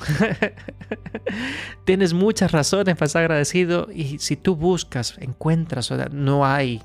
Tienes 1.85 2.13
muchas 2.13 2.51
razones 2.51 2.95
para 2.95 3.05
estar 3.05 3.21
agradecido 3.21 3.87
y 3.93 4.19
si 4.19 4.37
tú 4.37 4.55
buscas, 4.55 5.15
encuentras, 5.19 5.91
no 6.11 6.45
hay 6.45 6.81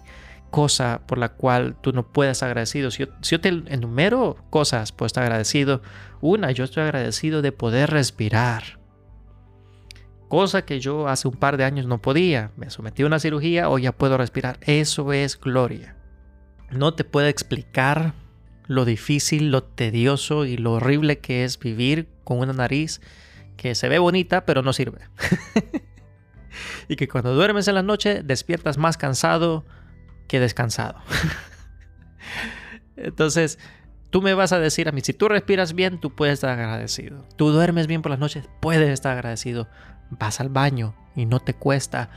cosa 0.51 1.03
por 1.07 1.19
la 1.19 1.31
cual 1.31 1.77
tú 1.81 1.93
no 1.93 2.13
puedas 2.13 2.43
agradecido. 2.43 2.91
Si 2.91 3.07
yo, 3.23 3.41
te 3.41 3.49
enumero 3.49 4.37
cosas, 4.51 4.93
puedo 4.93 5.07
estar 5.07 5.23
agradecido. 5.23 5.83
Una, 6.21 6.51
yo 6.51 6.65
estoy 6.65 6.83
agradecido 6.83 7.43
de 7.43 7.53
poder 7.53 7.91
respirar. 7.91 8.81
Cosa 10.29 10.65
que 10.65 10.81
yo 10.81 11.09
hace 11.09 11.29
un 11.29 11.35
par 11.35 11.57
de 11.57 11.65
años 11.65 11.87
no 11.87 12.01
podía. 12.01 12.51
Me 12.57 12.71
sometí 12.71 13.03
a 13.03 13.07
una 13.07 13.19
cirugía, 13.19 13.69
o 13.69 13.79
ya 13.79 13.93
puedo 13.93 14.17
respirar. 14.17 14.59
Eso 14.63 15.13
es 15.13 15.39
gloria. 15.39 15.97
No 16.71 16.95
te 16.95 17.05
puedo 17.05 17.29
explicar 17.29 18.15
lo 18.67 18.85
difícil, 18.85 19.51
lo 19.51 19.63
tedioso 19.63 20.45
y 20.45 20.57
lo 20.57 20.73
horrible 20.73 21.19
que 21.19 21.45
es 21.45 21.59
vivir 21.59 22.09
con 22.25 22.39
una 22.39 22.53
nariz 22.53 23.01
que 23.57 23.75
se 23.75 23.89
ve 23.89 23.99
bonita 23.99 24.47
pero 24.47 24.63
no 24.63 24.73
sirve. 24.73 25.01
y 26.89 26.97
que 26.97 27.09
cuando 27.09 27.35
duermes 27.35 27.69
en 27.69 27.75
la 27.75 27.83
noche 27.83 28.23
despiertas 28.23 28.79
más 28.79 28.97
cansado 28.97 29.65
que 30.29 30.41
descansado. 30.41 30.97
Entonces, 32.97 33.59
tú 34.11 34.23
me 34.23 34.35
vas 34.35 34.53
a 34.53 34.59
decir 34.59 34.89
a 34.89 34.93
mí, 34.93 35.01
si 35.01 35.13
tú 35.13 35.29
respiras 35.29 35.75
bien, 35.75 36.01
tú 36.01 36.15
puedes 36.15 36.35
estar 36.35 36.51
agradecido. 36.51 37.27
Tú 37.37 37.51
duermes 37.51 37.87
bien 37.87 38.03
por 38.03 38.11
las 38.11 38.21
noches, 38.21 38.49
puedes 38.61 38.89
estar 38.91 39.13
agradecido. 39.13 39.69
Vas 40.11 40.41
al 40.41 40.49
baño 40.49 40.95
y 41.17 41.27
no 41.27 41.41
te 41.41 41.55
cuesta 41.55 42.11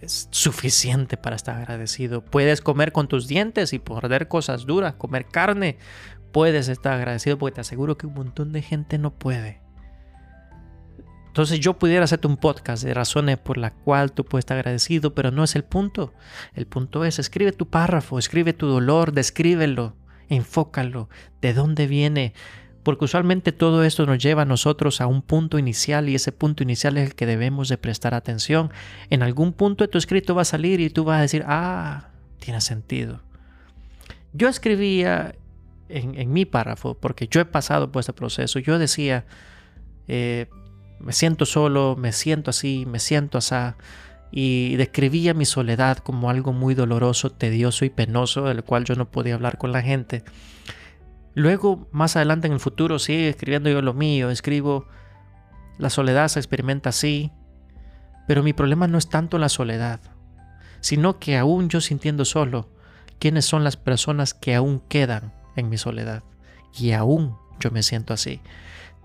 es 0.00 0.28
suficiente 0.30 1.16
para 1.16 1.36
estar 1.36 1.56
agradecido. 1.56 2.24
Puedes 2.24 2.60
comer 2.60 2.92
con 2.92 3.08
tus 3.08 3.28
dientes 3.28 3.72
y 3.72 3.78
perder 3.78 4.28
cosas 4.28 4.66
duras, 4.66 4.94
comer 4.94 5.26
carne. 5.26 5.78
Puedes 6.32 6.68
estar 6.68 6.94
agradecido 6.94 7.38
porque 7.38 7.56
te 7.56 7.60
aseguro 7.60 7.96
que 7.96 8.06
un 8.06 8.14
montón 8.14 8.52
de 8.52 8.62
gente 8.62 8.98
no 8.98 9.12
puede. 9.12 9.60
Entonces 11.32 11.60
yo 11.60 11.78
pudiera 11.78 12.04
hacerte 12.04 12.26
un 12.26 12.36
podcast 12.36 12.84
de 12.84 12.92
razones 12.92 13.38
por 13.38 13.56
las 13.56 13.72
cuales 13.72 14.12
tú 14.12 14.22
puedes 14.22 14.42
estar 14.42 14.58
agradecido, 14.58 15.14
pero 15.14 15.30
no 15.30 15.44
es 15.44 15.56
el 15.56 15.64
punto. 15.64 16.12
El 16.52 16.66
punto 16.66 17.06
es, 17.06 17.18
escribe 17.18 17.52
tu 17.52 17.70
párrafo, 17.70 18.18
escribe 18.18 18.52
tu 18.52 18.66
dolor, 18.66 19.12
descríbelo, 19.12 19.96
enfócalo, 20.28 21.08
de 21.40 21.54
dónde 21.54 21.86
viene, 21.86 22.34
porque 22.82 23.04
usualmente 23.04 23.52
todo 23.52 23.84
esto 23.84 24.06
nos 24.06 24.18
lleva 24.18 24.42
a 24.42 24.44
nosotros 24.44 25.00
a 25.00 25.06
un 25.06 25.22
punto 25.22 25.58
inicial 25.58 26.08
y 26.08 26.14
ese 26.14 26.32
punto 26.32 26.62
inicial 26.62 26.96
es 26.96 27.10
el 27.10 27.14
que 27.14 27.26
debemos 27.26 27.68
de 27.68 27.78
prestar 27.78 28.14
atención. 28.14 28.70
En 29.10 29.22
algún 29.22 29.52
punto 29.52 29.84
de 29.84 29.88
tu 29.88 29.98
escrito 29.98 30.34
va 30.34 30.42
a 30.42 30.46
salir 30.46 30.80
y 30.80 30.90
tú 30.90 31.04
vas 31.04 31.18
a 31.18 31.22
decir, 31.22 31.44
ah, 31.46 32.08
tiene 32.40 32.60
sentido. 32.60 33.20
Yo 34.32 34.48
escribía 34.48 35.34
en, 35.88 36.32
mi 36.32 36.44
párrafo, 36.44 36.94
porque 36.94 37.28
yo 37.28 37.40
he 37.40 37.44
pasado 37.44 37.92
por 37.92 38.00
este 38.00 38.12
proceso, 38.12 38.58
yo 38.58 38.78
decía, 38.78 39.26
eh, 40.08 40.48
me 40.98 41.12
siento 41.12 41.44
solo, 41.44 41.96
me 41.98 42.12
siento 42.12 42.50
así, 42.50 42.86
me 42.86 42.98
siento 42.98 43.38
así, 43.38 43.54
y 44.30 44.76
describía 44.76 45.34
mi 45.34 45.44
soledad 45.44 45.98
como 45.98 46.30
algo 46.30 46.54
muy 46.54 46.74
doloroso, 46.74 47.30
tedioso 47.30 47.84
y 47.84 47.90
penoso, 47.90 48.44
del 48.44 48.64
cual 48.64 48.84
yo 48.84 48.94
no 48.94 49.10
podía 49.10 49.34
hablar 49.34 49.58
con 49.58 49.72
la 49.72 49.82
gente. 49.82 50.24
Luego, 51.34 51.88
más 51.92 52.16
adelante 52.16 52.46
en 52.46 52.52
el 52.52 52.60
futuro, 52.60 52.98
sigue 52.98 53.28
escribiendo 53.28 53.70
yo 53.70 53.80
lo 53.82 53.94
mío, 53.94 54.30
escribo, 54.30 54.86
la 55.78 55.90
soledad 55.90 56.28
se 56.28 56.38
experimenta 56.38 56.90
así, 56.90 57.32
pero 58.28 58.42
mi 58.42 58.52
problema 58.52 58.86
no 58.86 58.98
es 58.98 59.08
tanto 59.08 59.38
la 59.38 59.48
soledad, 59.48 60.00
sino 60.80 61.18
que 61.18 61.38
aún 61.38 61.68
yo 61.68 61.80
sintiendo 61.80 62.24
solo, 62.24 62.68
quiénes 63.18 63.44
son 63.44 63.64
las 63.64 63.76
personas 63.76 64.34
que 64.34 64.54
aún 64.54 64.80
quedan 64.88 65.32
en 65.56 65.68
mi 65.68 65.78
soledad. 65.78 66.22
Y 66.74 66.92
aún 66.92 67.36
yo 67.60 67.70
me 67.70 67.82
siento 67.82 68.14
así. 68.14 68.40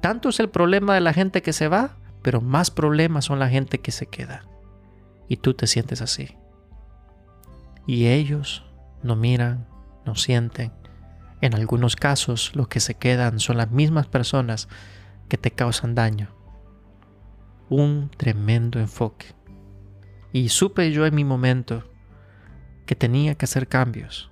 Tanto 0.01 0.29
es 0.29 0.39
el 0.39 0.49
problema 0.49 0.95
de 0.95 1.01
la 1.01 1.13
gente 1.13 1.41
que 1.41 1.53
se 1.53 1.67
va, 1.67 1.97
pero 2.21 2.41
más 2.41 2.71
problemas 2.71 3.25
son 3.25 3.39
la 3.39 3.49
gente 3.49 3.79
que 3.79 3.91
se 3.91 4.07
queda. 4.07 4.43
Y 5.27 5.37
tú 5.37 5.53
te 5.53 5.67
sientes 5.67 6.01
así. 6.01 6.35
Y 7.85 8.07
ellos 8.07 8.65
no 9.03 9.15
miran, 9.15 9.67
no 10.05 10.15
sienten. 10.15 10.71
En 11.41 11.53
algunos 11.53 11.95
casos 11.95 12.55
los 12.55 12.67
que 12.67 12.79
se 12.79 12.95
quedan 12.95 13.39
son 13.39 13.57
las 13.57 13.71
mismas 13.71 14.07
personas 14.07 14.67
que 15.29 15.37
te 15.37 15.51
causan 15.51 15.95
daño. 15.95 16.29
Un 17.69 18.09
tremendo 18.15 18.79
enfoque. 18.79 19.27
Y 20.33 20.49
supe 20.49 20.91
yo 20.91 21.05
en 21.05 21.15
mi 21.15 21.23
momento 21.23 21.83
que 22.85 22.95
tenía 22.95 23.35
que 23.35 23.45
hacer 23.45 23.67
cambios, 23.67 24.31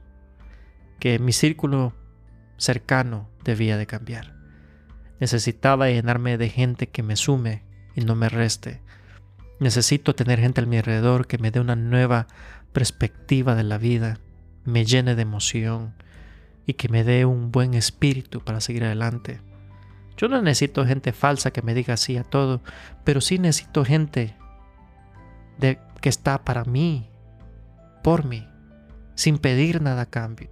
que 1.00 1.19
mi 1.19 1.31
círculo 1.31 1.93
cercano 2.57 3.29
debía 3.43 3.77
de 3.77 3.85
cambiar. 3.85 4.33
Necesitaba 5.19 5.89
llenarme 5.89 6.38
de 6.38 6.50
gente 6.50 6.88
que 6.88 7.03
me 7.03 7.15
sume 7.15 7.63
y 7.95 8.01
no 8.01 8.15
me 8.15 8.29
reste. 8.29 8.81
Necesito 9.59 10.15
tener 10.15 10.39
gente 10.39 10.62
a 10.62 10.65
mi 10.65 10.77
alrededor 10.77 11.27
que 11.27 11.38
me 11.38 11.51
dé 11.51 11.59
una 11.59 11.75
nueva 11.75 12.27
perspectiva 12.74 13.55
de 13.55 13.63
la 13.63 13.77
vida, 13.77 14.19
me 14.65 14.85
llene 14.85 15.15
de 15.15 15.21
emoción 15.21 15.93
y 16.65 16.74
que 16.74 16.89
me 16.89 17.03
dé 17.03 17.25
un 17.25 17.51
buen 17.51 17.74
espíritu 17.74 18.41
para 18.41 18.62
seguir 18.62 18.84
adelante. 18.84 19.41
Yo 20.17 20.27
no 20.27 20.41
necesito 20.41 20.86
gente 20.86 21.12
falsa 21.12 21.51
que 21.51 21.62
me 21.62 21.74
diga 21.74 21.98
sí 21.98 22.17
a 22.17 22.24
todo, 22.24 22.62
pero 23.03 23.22
sí 23.22 23.38
necesito 23.38 23.84
gente 23.84 24.36
de, 25.57 25.79
que 26.01 26.10
está 26.10 26.43
para 26.43 26.63
mí, 26.63 27.10
por 28.03 28.25
mí, 28.25 28.48
sin 29.15 29.38
pedir 29.38 29.81
nada 29.81 30.03
a 30.03 30.10
cambio. 30.10 30.50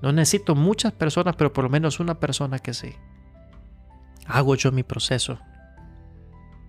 No 0.00 0.12
necesito 0.12 0.54
muchas 0.54 0.92
personas, 0.92 1.34
pero 1.36 1.52
por 1.52 1.64
lo 1.64 1.70
menos 1.70 1.98
una 1.98 2.20
persona 2.20 2.58
que 2.60 2.72
sí. 2.72 2.94
Hago 4.26 4.54
yo 4.54 4.70
mi 4.70 4.84
proceso. 4.84 5.38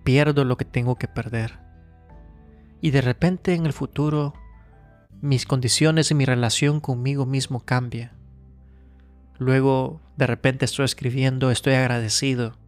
Pierdo 0.02 0.44
lo 0.44 0.56
que 0.56 0.64
tengo 0.64 0.96
que 0.96 1.06
perder. 1.06 1.60
Y 2.80 2.90
de 2.90 3.02
repente 3.02 3.54
en 3.54 3.66
el 3.66 3.72
futuro 3.72 4.34
mis 5.20 5.44
condiciones 5.44 6.10
y 6.10 6.14
mi 6.14 6.24
relación 6.24 6.80
conmigo 6.80 7.26
mismo 7.26 7.60
cambia. 7.60 8.16
Luego 9.40 10.02
de 10.18 10.26
repente 10.26 10.66
estoy 10.66 10.84
escribiendo, 10.84 11.50
estoy 11.50 11.72
agradecido 11.72 12.58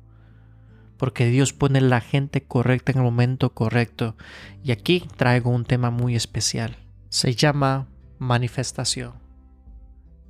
porque 0.96 1.26
Dios 1.26 1.52
pone 1.52 1.80
la 1.80 2.00
gente 2.00 2.44
correcta 2.44 2.92
en 2.92 2.98
el 2.98 3.04
momento 3.04 3.52
correcto. 3.52 4.16
Y 4.64 4.70
aquí 4.70 5.06
traigo 5.16 5.50
un 5.50 5.64
tema 5.64 5.90
muy 5.90 6.16
especial. 6.16 6.76
Se 7.08 7.34
llama 7.34 7.88
manifestación. 8.18 9.14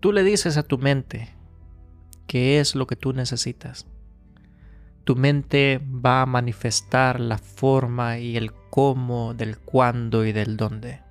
Tú 0.01 0.13
le 0.13 0.25
dices 0.25 0.57
a 0.57 0.63
tu 0.63 0.79
mente 0.79 1.33
qué 2.27 2.59
es 2.59 2.75
lo 2.75 2.87
que 2.87 2.97
tú 2.97 3.13
necesitas. 3.13 3.87
Tu 5.05 5.15
mente 5.15 5.81
va 5.85 6.23
a 6.23 6.27
manifestar 6.27 7.21
la 7.21 7.39
forma 7.39 8.19
y 8.19 8.37
el 8.37 8.53
cómo 8.71 9.35
del 9.35 9.59
cuándo 9.59 10.25
y 10.25 10.33
del 10.33 10.57
dónde. 10.57 11.03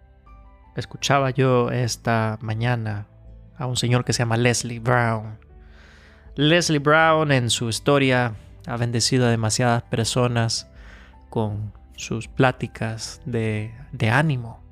Escuchaba 0.75 1.29
yo 1.29 1.69
esta 1.69 2.38
mañana 2.41 3.07
a 3.62 3.68
un 3.68 3.77
señor 3.77 4.03
que 4.03 4.12
se 4.12 4.20
llama 4.24 4.38
Leslie 4.38 4.80
Brown. 4.80 5.38
Leslie 6.36 6.80
Brown 6.80 7.32
en 7.32 7.51
su 7.51 7.70
historia 7.70 8.34
ha 8.65 8.75
bendecido 8.75 9.27
a 9.27 9.30
demasiadas 9.30 9.84
personas 9.84 10.68
con 11.30 11.72
sus 11.96 12.27
pláticas 12.27 13.22
de, 13.25 13.72
de 13.91 14.10
ánimo. 14.10 14.63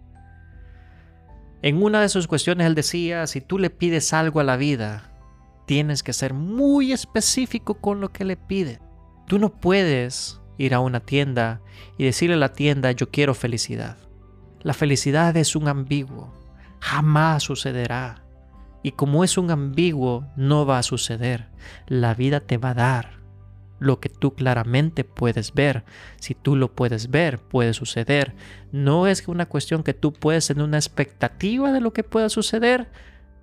En 1.62 1.84
una 1.84 2.02
de 2.02 2.10
sus 2.10 2.26
cuestiones 2.26 2.66
él 2.66 2.74
decía, 2.74 3.28
si 3.28 3.42
tú 3.42 3.60
le 3.60 3.70
pides 3.70 4.12
algo 4.12 4.40
a 4.40 4.44
la 4.44 4.58
vida, 4.58 5.12
tienes 5.68 6.02
que 6.02 6.14
ser 6.14 6.34
muy 6.34 6.92
específico 6.92 7.76
con 7.76 8.02
lo 8.02 8.12
que 8.12 8.26
le 8.26 8.38
pides. 8.38 8.80
Tú 9.28 9.38
no 9.38 9.50
puedes 9.50 10.42
ir 10.58 10.74
a 10.74 10.80
una 10.80 11.00
tienda 11.00 11.62
y 12.00 12.06
decirle 12.06 12.34
a 12.34 12.40
la 12.40 12.54
tienda 12.54 12.92
yo 12.92 13.12
quiero 13.12 13.36
felicidad. 13.36 13.98
La 14.62 14.74
felicidad 14.74 15.38
es 15.38 15.56
un 15.56 15.68
ambiguo, 15.68 16.34
jamás 16.80 17.44
sucederá. 17.44 18.24
Y 18.82 18.92
como 18.92 19.24
es 19.24 19.38
un 19.38 19.52
ambiguo, 19.52 20.28
no 20.36 20.66
va 20.66 20.78
a 20.78 20.84
suceder. 20.84 21.48
La 21.88 22.14
vida 22.14 22.40
te 22.40 22.58
va 22.58 22.72
a 22.72 22.76
dar 22.76 23.20
lo 23.80 24.00
que 24.00 24.10
tú 24.10 24.34
claramente 24.34 25.04
puedes 25.04 25.54
ver. 25.54 25.86
Si 26.20 26.36
tú 26.36 26.56
lo 26.56 26.74
puedes 26.74 27.10
ver, 27.12 27.40
puede 27.40 27.74
suceder. 27.74 28.36
No 28.72 29.08
es 29.08 29.28
una 29.28 29.48
cuestión 29.48 29.84
que 29.84 29.94
tú 29.94 30.14
puedes 30.14 30.48
tener 30.48 30.64
una 30.64 30.78
expectativa 30.78 31.72
de 31.72 31.82
lo 31.82 31.94
que 31.94 32.04
pueda 32.04 32.30
suceder. 32.30 32.90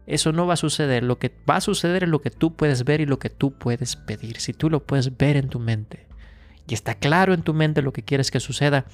Eso 0.07 0.33
no 0.33 0.47
va 0.47 0.55
a 0.55 0.59
suceder. 0.59 1.03
Lo 1.03 1.19
que 1.19 1.35
va 1.49 1.57
a 1.57 1.61
suceder 1.61 2.05
es 2.05 2.09
lo 2.09 2.21
que 2.21 2.31
tú 2.31 2.55
puedes 2.55 2.85
ver 2.85 3.01
y 3.01 3.07
lo 3.07 3.19
que 3.19 3.31
tú 3.31 3.53
puedes 3.53 3.97
pedir. 3.97 4.41
Si 4.41 4.53
tú 4.53 4.71
lo 4.71 4.85
puedes 4.87 5.17
ver 5.17 5.37
en 5.37 5.49
tu 5.49 5.59
mente 5.59 6.07
y 6.69 6.75
está 6.75 6.95
claro 6.95 7.35
en 7.35 7.43
tu 7.43 7.55
mente 7.55 7.83
lo 7.83 7.93
que 7.93 8.03
quieres 8.03 8.31
que 8.31 8.41
suceda, 8.41 8.85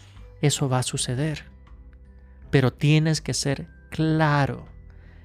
eso 0.41 0.69
va 0.69 0.79
a 0.79 0.83
suceder 0.85 1.53
pero 2.53 2.71
tienes 2.71 3.23
que 3.23 3.33
ser 3.33 3.67
claro, 3.89 4.69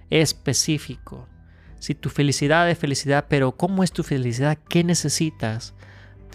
específico. 0.10 1.28
Si 1.80 1.96
tu 1.96 2.10
felicidad 2.10 2.70
es 2.70 2.78
felicidad, 2.78 3.26
pero 3.30 3.56
¿cómo 3.56 3.84
es 3.84 3.91
tu 3.91 4.04
felicidad? 4.04 4.58
¿Qué 4.70 4.84
necesitas? 4.84 5.74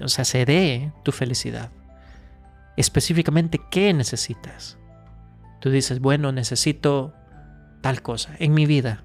O 0.03 0.09
sea, 0.09 0.25
se 0.25 0.45
dé 0.45 0.93
tu 1.03 1.13
felicidad. 1.13 1.71
Específicamente, 2.77 3.61
¿qué 3.71 3.93
necesitas? 3.93 4.79
Tú 5.61 5.71
dices, 5.71 6.01
bueno, 6.01 6.33
necesito 6.33 7.15
tal 7.81 8.03
cosa 8.03 8.35
en 8.39 8.55
mi 8.55 8.67
vida. 8.67 9.05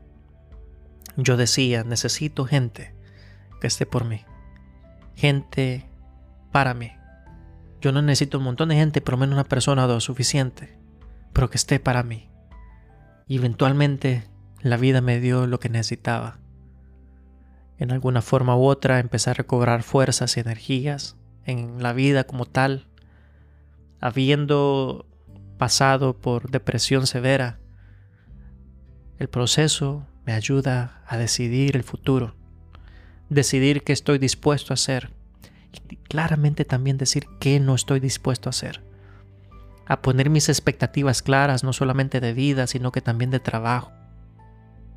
Yo 1.16 1.38
decía, 1.38 1.84
necesito 1.84 2.46
gente 2.46 2.94
que 3.60 3.68
esté 3.68 3.86
por 3.86 4.06
mí. 4.06 4.22
Gente 5.16 5.90
para 6.52 6.74
mí. 6.74 6.92
Yo 7.82 7.92
no 7.92 8.02
necesito 8.02 8.38
un 8.38 8.44
montón 8.44 8.70
de 8.70 8.76
gente, 8.76 9.02
por 9.02 9.16
lo 9.16 9.18
menos 9.20 9.34
una 9.34 9.44
persona 9.44 9.86
o 9.86 9.88
dos 9.88 10.04
suficiente 10.04 10.78
pero 11.38 11.52
que 11.52 11.58
esté 11.58 11.80
para 11.80 12.02
mí. 12.02 12.28
Y 13.28 13.38
eventualmente 13.38 14.24
la 14.62 14.78
vida 14.78 15.02
me 15.02 15.20
dio 15.20 15.48
lo 15.48 15.60
que 15.60 15.70
necesitaba. 15.70 16.40
En 17.78 17.92
alguna 17.92 18.22
forma 18.22 18.56
u 18.56 18.66
otra 18.66 19.00
empecé 19.00 19.30
a 19.30 19.34
recobrar 19.34 19.84
fuerzas 19.84 20.38
y 20.38 20.40
energías 20.40 21.16
en 21.46 21.82
la 21.82 21.94
vida 21.94 22.26
como 22.26 22.46
tal, 22.46 22.88
habiendo 24.00 25.06
pasado 25.58 26.18
por 26.18 26.50
depresión 26.50 27.08
severa. 27.08 27.60
El 29.20 29.30
proceso 29.30 30.06
me 30.26 30.34
ayuda 30.34 31.04
a 31.08 31.18
decidir 31.18 31.76
el 31.76 31.84
futuro, 31.84 32.36
decidir 33.30 33.84
qué 33.84 33.94
estoy 33.94 34.18
dispuesto 34.18 34.74
a 34.74 34.76
hacer 34.76 35.12
y 35.72 35.96
claramente 35.96 36.66
también 36.66 36.98
decir 36.98 37.26
qué 37.40 37.60
no 37.60 37.76
estoy 37.76 38.00
dispuesto 38.00 38.50
a 38.50 38.52
hacer 38.52 38.88
a 39.88 40.02
poner 40.02 40.30
mis 40.30 40.50
expectativas 40.50 41.22
claras, 41.22 41.64
no 41.64 41.72
solamente 41.72 42.20
de 42.20 42.34
vida, 42.34 42.68
sino 42.68 42.92
que 42.92 43.02
también 43.02 43.32
de 43.32 43.40
trabajo. 43.40 43.92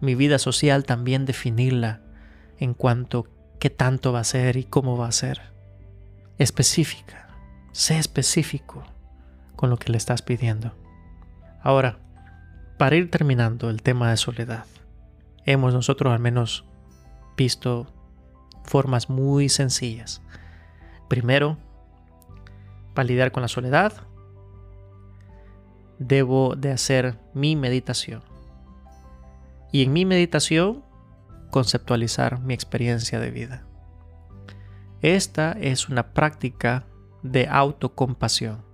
Mi 0.00 0.14
vida 0.14 0.38
social 0.38 0.84
también 0.84 1.26
definirla 1.26 2.00
en 2.58 2.74
cuanto 2.74 3.26
qué 3.58 3.70
tanto 3.70 4.12
va 4.12 4.20
a 4.20 4.24
ser 4.24 4.56
y 4.56 4.64
cómo 4.64 4.96
va 4.96 5.08
a 5.08 5.12
ser. 5.12 5.40
Específica, 6.38 7.28
sé 7.72 7.98
específico 7.98 8.84
con 9.56 9.68
lo 9.68 9.76
que 9.76 9.92
le 9.92 9.98
estás 9.98 10.22
pidiendo. 10.22 10.74
Ahora, 11.62 11.98
para 12.78 12.96
ir 12.96 13.10
terminando 13.10 13.68
el 13.68 13.82
tema 13.82 14.10
de 14.10 14.16
soledad, 14.16 14.64
hemos 15.44 15.74
nosotros 15.74 16.12
al 16.12 16.18
menos 16.18 16.64
visto 17.36 17.86
formas 18.64 19.10
muy 19.10 19.50
sencillas. 19.50 20.22
Primero, 21.08 21.58
para 22.94 23.06
lidiar 23.06 23.32
con 23.32 23.42
la 23.42 23.48
soledad, 23.48 23.92
debo 25.98 26.54
de 26.56 26.72
hacer 26.72 27.18
mi 27.34 27.56
meditación. 27.56 28.29
Y 29.72 29.84
en 29.84 29.92
mi 29.92 30.04
meditación, 30.04 30.84
conceptualizar 31.50 32.40
mi 32.40 32.54
experiencia 32.54 33.20
de 33.20 33.30
vida. 33.30 33.66
Esta 35.02 35.52
es 35.52 35.88
una 35.88 36.12
práctica 36.12 36.86
de 37.22 37.48
autocompasión. 37.48 38.64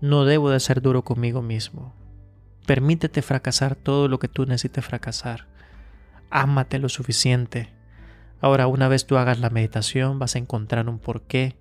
No 0.00 0.24
debo 0.24 0.50
de 0.50 0.60
ser 0.60 0.82
duro 0.82 1.04
conmigo 1.04 1.42
mismo. 1.42 1.94
Permítete 2.66 3.22
fracasar 3.22 3.74
todo 3.74 4.08
lo 4.08 4.18
que 4.18 4.28
tú 4.28 4.44
necesites 4.46 4.84
fracasar. 4.84 5.48
Ámate 6.30 6.78
lo 6.78 6.88
suficiente. 6.88 7.72
Ahora, 8.40 8.66
una 8.66 8.88
vez 8.88 9.06
tú 9.06 9.16
hagas 9.16 9.40
la 9.40 9.50
meditación, 9.50 10.18
vas 10.18 10.36
a 10.36 10.38
encontrar 10.38 10.88
un 10.88 10.98
porqué. 10.98 11.56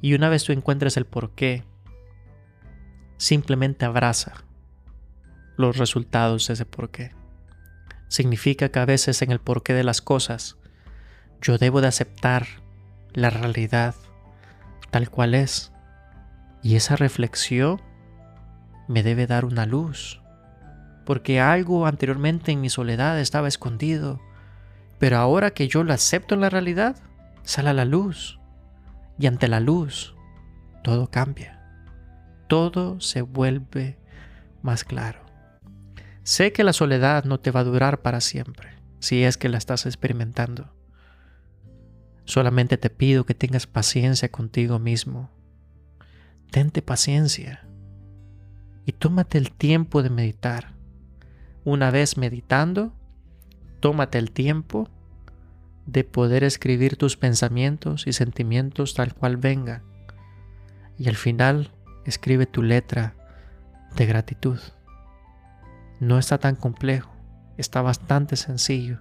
Y 0.00 0.14
una 0.14 0.28
vez 0.28 0.44
tú 0.44 0.52
encuentres 0.52 0.96
el 0.96 1.04
porqué, 1.04 1.64
simplemente 3.18 3.84
abraza 3.84 4.44
los 5.62 5.78
resultados 5.78 6.46
de 6.46 6.54
ese 6.54 6.66
porqué. 6.66 7.12
Significa 8.08 8.68
que 8.68 8.78
a 8.78 8.84
veces 8.84 9.22
en 9.22 9.30
el 9.30 9.40
porqué 9.40 9.72
de 9.72 9.84
las 9.84 10.02
cosas 10.02 10.58
yo 11.40 11.56
debo 11.56 11.80
de 11.80 11.88
aceptar 11.88 12.46
la 13.14 13.30
realidad 13.30 13.94
tal 14.90 15.08
cual 15.08 15.34
es. 15.34 15.72
Y 16.62 16.76
esa 16.76 16.96
reflexión 16.96 17.80
me 18.86 19.02
debe 19.02 19.26
dar 19.26 19.44
una 19.44 19.64
luz. 19.64 20.20
Porque 21.06 21.40
algo 21.40 21.86
anteriormente 21.86 22.52
en 22.52 22.60
mi 22.60 22.68
soledad 22.68 23.18
estaba 23.18 23.48
escondido. 23.48 24.20
Pero 24.98 25.16
ahora 25.16 25.52
que 25.52 25.66
yo 25.66 25.82
lo 25.82 25.92
acepto 25.92 26.34
en 26.34 26.42
la 26.42 26.50
realidad, 26.50 26.96
sale 27.42 27.72
la 27.72 27.86
luz. 27.86 28.38
Y 29.18 29.26
ante 29.26 29.48
la 29.48 29.58
luz, 29.58 30.14
todo 30.84 31.10
cambia 31.10 31.62
todo 32.52 33.00
se 33.00 33.22
vuelve 33.22 33.96
más 34.60 34.84
claro. 34.84 35.21
Sé 36.24 36.52
que 36.52 36.62
la 36.62 36.72
soledad 36.72 37.24
no 37.24 37.40
te 37.40 37.50
va 37.50 37.60
a 37.60 37.64
durar 37.64 38.02
para 38.02 38.20
siempre, 38.20 38.76
si 39.00 39.24
es 39.24 39.36
que 39.36 39.48
la 39.48 39.58
estás 39.58 39.86
experimentando. 39.86 40.72
Solamente 42.24 42.78
te 42.78 42.90
pido 42.90 43.26
que 43.26 43.34
tengas 43.34 43.66
paciencia 43.66 44.30
contigo 44.30 44.78
mismo. 44.78 45.30
Tente 46.50 46.80
paciencia 46.80 47.66
y 48.86 48.92
tómate 48.92 49.38
el 49.38 49.50
tiempo 49.50 50.02
de 50.02 50.10
meditar. 50.10 50.74
Una 51.64 51.90
vez 51.90 52.16
meditando, 52.16 52.92
tómate 53.80 54.18
el 54.18 54.30
tiempo 54.30 54.88
de 55.86 56.04
poder 56.04 56.44
escribir 56.44 56.96
tus 56.96 57.16
pensamientos 57.16 58.06
y 58.06 58.12
sentimientos 58.12 58.94
tal 58.94 59.14
cual 59.14 59.36
vengan. 59.36 59.82
Y 60.98 61.08
al 61.08 61.16
final 61.16 61.72
escribe 62.04 62.46
tu 62.46 62.62
letra 62.62 63.16
de 63.96 64.06
gratitud. 64.06 64.60
No 66.02 66.18
está 66.18 66.38
tan 66.38 66.56
complejo, 66.56 67.12
está 67.58 67.80
bastante 67.80 68.34
sencillo. 68.34 68.98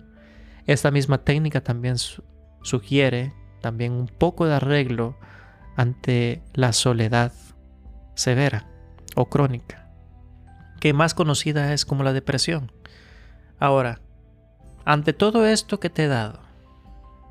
Esta 0.68 0.92
misma 0.92 1.18
técnica 1.18 1.62
también 1.62 1.96
sugiere 1.98 3.34
también 3.60 3.94
un 3.94 4.06
poco 4.06 4.46
de 4.46 4.54
arreglo 4.54 5.18
ante 5.76 6.44
la 6.54 6.74
soledad 6.74 7.34
severa 8.14 8.68
o 9.16 9.30
crónica, 9.30 9.90
que 10.80 10.94
más 10.94 11.16
conocida 11.16 11.74
es 11.74 11.86
como 11.86 12.04
la 12.04 12.14
depresión. 12.14 12.72
Ahora, 13.58 14.00
ante 14.86 15.14
todo 15.14 15.48
esto 15.48 15.80
que 15.80 15.90
te 15.90 16.04
he 16.04 16.08
dado, 16.08 16.40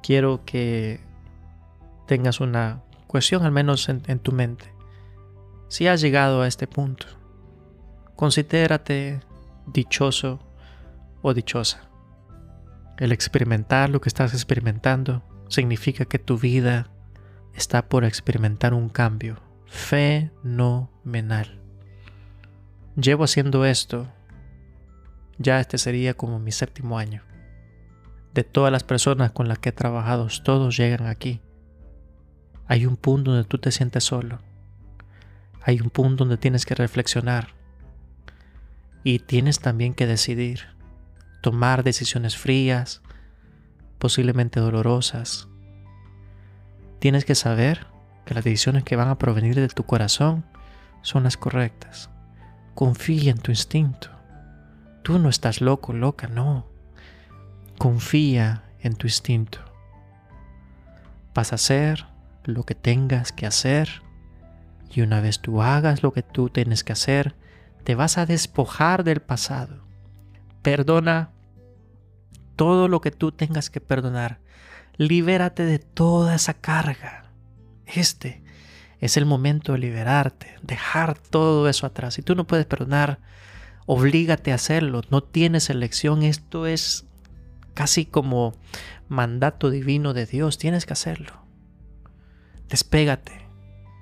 quiero 0.02 0.44
que 0.44 0.98
tengas 2.08 2.40
una 2.40 2.82
cuestión 3.06 3.44
al 3.44 3.52
menos 3.52 3.88
en, 3.88 4.02
en 4.08 4.18
tu 4.18 4.32
mente. 4.32 4.74
Si 5.68 5.86
has 5.86 6.00
llegado 6.00 6.42
a 6.42 6.48
este 6.48 6.66
punto, 6.66 7.06
considérate 8.16 9.20
dichoso 9.72 10.40
o 11.22 11.34
dichosa. 11.34 11.90
El 12.98 13.12
experimentar 13.12 13.90
lo 13.90 14.00
que 14.00 14.08
estás 14.08 14.34
experimentando 14.34 15.22
significa 15.48 16.04
que 16.04 16.18
tu 16.18 16.38
vida 16.38 16.90
está 17.54 17.88
por 17.88 18.04
experimentar 18.04 18.74
un 18.74 18.88
cambio 18.88 19.40
fenomenal. 19.66 21.60
Llevo 22.96 23.24
haciendo 23.24 23.64
esto, 23.64 24.08
ya 25.38 25.60
este 25.60 25.78
sería 25.78 26.14
como 26.14 26.38
mi 26.38 26.52
séptimo 26.52 26.98
año. 26.98 27.22
De 28.34 28.44
todas 28.44 28.70
las 28.70 28.84
personas 28.84 29.32
con 29.32 29.48
las 29.48 29.58
que 29.58 29.70
he 29.70 29.72
trabajado, 29.72 30.28
todos 30.44 30.76
llegan 30.76 31.06
aquí. 31.06 31.40
Hay 32.66 32.86
un 32.86 32.96
punto 32.96 33.32
donde 33.32 33.48
tú 33.48 33.58
te 33.58 33.72
sientes 33.72 34.04
solo. 34.04 34.40
Hay 35.62 35.80
un 35.80 35.90
punto 35.90 36.24
donde 36.24 36.36
tienes 36.36 36.64
que 36.64 36.74
reflexionar. 36.74 37.59
Y 39.02 39.20
tienes 39.20 39.60
también 39.60 39.94
que 39.94 40.06
decidir 40.06 40.66
tomar 41.40 41.84
decisiones 41.84 42.36
frías, 42.36 43.02
posiblemente 43.98 44.60
dolorosas. 44.60 45.48
Tienes 46.98 47.24
que 47.24 47.34
saber 47.34 47.86
que 48.24 48.34
las 48.34 48.44
decisiones 48.44 48.84
que 48.84 48.96
van 48.96 49.08
a 49.08 49.18
provenir 49.18 49.54
de 49.54 49.68
tu 49.68 49.84
corazón 49.84 50.44
son 51.02 51.24
las 51.24 51.36
correctas. 51.36 52.10
Confía 52.74 53.30
en 53.30 53.38
tu 53.38 53.50
instinto. 53.50 54.10
Tú 55.02 55.18
no 55.18 55.28
estás 55.28 55.60
loco, 55.60 55.92
loca, 55.92 56.28
no. 56.28 56.66
Confía 57.78 58.64
en 58.80 58.94
tu 58.94 59.06
instinto. 59.06 59.58
Vas 61.34 61.52
a 61.52 61.54
hacer 61.54 62.06
lo 62.44 62.64
que 62.64 62.74
tengas 62.74 63.32
que 63.32 63.46
hacer 63.46 64.02
y 64.92 65.02
una 65.02 65.20
vez 65.20 65.40
tú 65.40 65.62
hagas 65.62 66.02
lo 66.02 66.12
que 66.12 66.22
tú 66.22 66.48
tienes 66.48 66.84
que 66.84 66.92
hacer, 66.92 67.34
te 67.84 67.94
vas 67.94 68.18
a 68.18 68.26
despojar 68.26 69.04
del 69.04 69.20
pasado 69.20 69.80
Perdona 70.62 71.30
todo 72.56 72.88
lo 72.88 73.00
que 73.00 73.10
tú 73.10 73.32
tengas 73.32 73.70
que 73.70 73.80
perdonar. 73.80 74.40
Libérate 74.96 75.64
de 75.64 75.78
toda 75.78 76.34
esa 76.34 76.54
carga. 76.54 77.32
Este 77.86 78.42
es 78.98 79.16
el 79.16 79.24
momento 79.24 79.72
de 79.72 79.78
liberarte, 79.78 80.56
dejar 80.62 81.18
todo 81.18 81.68
eso 81.68 81.86
atrás. 81.86 82.14
Si 82.14 82.22
tú 82.22 82.34
no 82.34 82.46
puedes 82.46 82.66
perdonar, 82.66 83.20
oblígate 83.86 84.52
a 84.52 84.56
hacerlo. 84.56 85.00
No 85.10 85.22
tienes 85.22 85.70
elección. 85.70 86.22
Esto 86.22 86.66
es 86.66 87.06
casi 87.72 88.04
como 88.04 88.52
mandato 89.08 89.70
divino 89.70 90.12
de 90.12 90.26
Dios. 90.26 90.58
Tienes 90.58 90.84
que 90.84 90.92
hacerlo. 90.92 91.46
Despégate. 92.68 93.48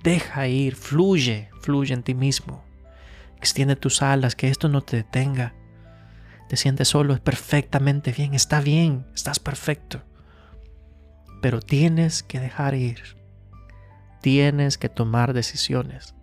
Deja 0.03 0.49
ir. 0.49 0.75
Fluye. 0.75 1.51
Fluye 1.61 1.95
en 1.95 2.03
ti 2.03 2.15
mismo. 2.15 2.68
Extiende 3.39 3.77
tus 3.77 4.03
alas. 4.03 4.37
Que 4.37 4.49
esto 4.49 4.69
no 4.69 4.83
te 4.83 4.97
detenga 4.99 5.55
te 6.49 6.57
sientes 6.57 6.89
solo, 6.89 7.13
es 7.13 7.21
perfectamente 7.21 8.11
bien, 8.11 8.35
está 8.35 8.61
bien, 8.61 9.07
estás 9.15 9.39
perfecto. 9.39 10.01
Pero 11.43 11.61
tienes 11.61 12.23
que 12.23 12.41
dejar 12.41 12.75
ir. 12.75 13.19
Tienes 14.23 14.79
que 14.79 14.89
tomar 14.89 15.35
decisiones. 15.35 16.15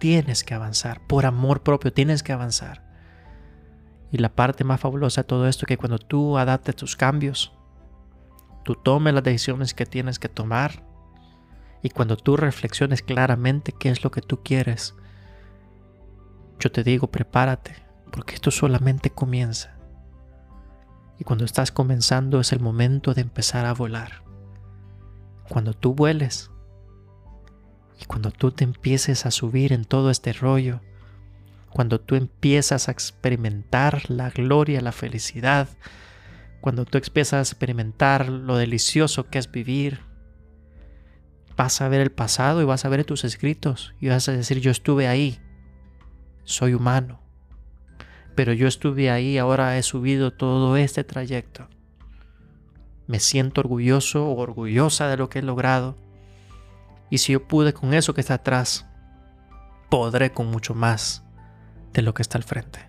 Tienes 0.00 0.42
que 0.42 0.54
avanzar. 0.54 1.00
Por 1.06 1.26
amor 1.26 1.62
propio 1.62 1.92
tienes 1.92 2.24
que 2.24 2.32
avanzar. 2.32 2.84
Y 4.10 4.18
la 4.18 4.34
parte 4.34 4.64
más 4.64 4.80
fabulosa 4.80 5.22
de 5.22 5.28
todo 5.28 5.46
esto 5.46 5.64
es 5.64 5.68
que 5.68 5.78
cuando 5.78 5.98
tú 5.98 6.38
adaptes 6.38 6.74
tus 6.74 6.96
cambios, 6.96 7.52
tú 8.64 8.74
tomes 8.74 9.14
las 9.14 9.22
decisiones 9.22 9.74
que 9.74 9.86
tienes 9.86 10.18
que 10.18 10.28
tomar 10.28 10.84
y 11.82 11.90
cuando 11.90 12.16
tú 12.16 12.36
reflexiones 12.36 13.02
claramente 13.02 13.72
qué 13.72 13.90
es 13.90 14.02
lo 14.02 14.10
que 14.10 14.22
tú 14.22 14.42
quieres, 14.42 14.94
yo 16.58 16.72
te 16.72 16.82
digo, 16.82 17.08
prepárate, 17.08 17.76
porque 18.10 18.34
esto 18.34 18.50
solamente 18.50 19.10
comienza. 19.10 19.76
Y 21.18 21.24
cuando 21.24 21.44
estás 21.44 21.72
comenzando 21.72 22.40
es 22.40 22.52
el 22.52 22.60
momento 22.60 23.14
de 23.14 23.22
empezar 23.22 23.66
a 23.66 23.74
volar. 23.74 24.22
Cuando 25.48 25.72
tú 25.74 25.94
vueles 25.94 26.50
y 28.00 28.04
cuando 28.04 28.30
tú 28.30 28.50
te 28.50 28.64
empieces 28.64 29.26
a 29.26 29.30
subir 29.30 29.72
en 29.72 29.84
todo 29.84 30.10
este 30.10 30.32
rollo, 30.32 30.80
cuando 31.70 32.00
tú 32.00 32.14
empiezas 32.14 32.88
a 32.88 32.92
experimentar 32.92 34.10
la 34.10 34.30
gloria, 34.30 34.80
la 34.80 34.92
felicidad, 34.92 35.68
cuando 36.60 36.84
tú 36.84 36.98
empiezas 36.98 37.34
a 37.34 37.52
experimentar 37.52 38.28
lo 38.28 38.56
delicioso 38.56 39.28
que 39.28 39.38
es 39.38 39.50
vivir, 39.50 40.00
vas 41.56 41.80
a 41.80 41.88
ver 41.88 42.00
el 42.00 42.12
pasado 42.12 42.60
y 42.60 42.64
vas 42.64 42.84
a 42.84 42.88
ver 42.88 43.04
tus 43.04 43.24
escritos 43.24 43.94
y 44.00 44.08
vas 44.08 44.28
a 44.28 44.32
decir 44.32 44.60
yo 44.60 44.70
estuve 44.70 45.08
ahí, 45.08 45.40
soy 46.46 46.72
humano, 46.72 47.20
pero 48.34 48.52
yo 48.54 48.66
estuve 48.66 49.10
ahí, 49.10 49.36
ahora 49.36 49.76
he 49.76 49.82
subido 49.82 50.32
todo 50.32 50.76
este 50.76 51.04
trayecto. 51.04 51.68
Me 53.06 53.20
siento 53.20 53.60
orgulloso 53.60 54.26
o 54.26 54.38
orgullosa 54.38 55.08
de 55.08 55.16
lo 55.16 55.28
que 55.28 55.40
he 55.40 55.42
logrado. 55.42 55.96
Y 57.10 57.18
si 57.18 57.32
yo 57.32 57.46
pude 57.46 57.72
con 57.72 57.94
eso 57.94 58.14
que 58.14 58.20
está 58.20 58.34
atrás, 58.34 58.86
podré 59.90 60.32
con 60.32 60.50
mucho 60.50 60.74
más 60.74 61.24
de 61.92 62.02
lo 62.02 62.14
que 62.14 62.22
está 62.22 62.38
al 62.38 62.44
frente. 62.44 62.80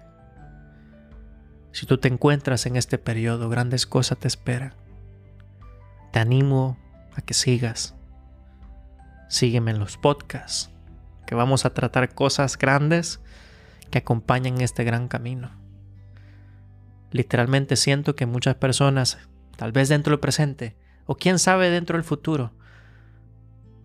Si 1.72 1.86
tú 1.86 1.98
te 1.98 2.08
encuentras 2.08 2.66
en 2.66 2.76
este 2.76 2.98
periodo, 2.98 3.50
grandes 3.50 3.86
cosas 3.86 4.18
te 4.18 4.28
esperan. 4.28 4.74
Te 6.12 6.20
animo 6.20 6.78
a 7.16 7.22
que 7.22 7.34
sigas. 7.34 7.96
Sígueme 9.30 9.72
en 9.72 9.80
los 9.80 9.98
podcasts, 9.98 10.72
que 11.26 11.36
vamos 11.36 11.66
a 11.66 11.74
tratar 11.74 12.14
cosas 12.14 12.58
grandes 12.58 13.22
que 13.90 14.00
acompañan 14.00 14.62
este 14.62 14.84
gran 14.84 15.08
camino. 15.08 15.52
Literalmente 17.12 17.76
siento 17.76 18.16
que 18.16 18.26
muchas 18.26 18.56
personas, 18.56 19.18
tal 19.56 19.72
vez 19.72 19.90
dentro 19.90 20.12
del 20.12 20.20
presente, 20.20 20.76
o 21.06 21.16
quién 21.16 21.40
sabe 21.40 21.70
dentro 21.70 21.98
del 21.98 22.04
futuro, 22.04 22.52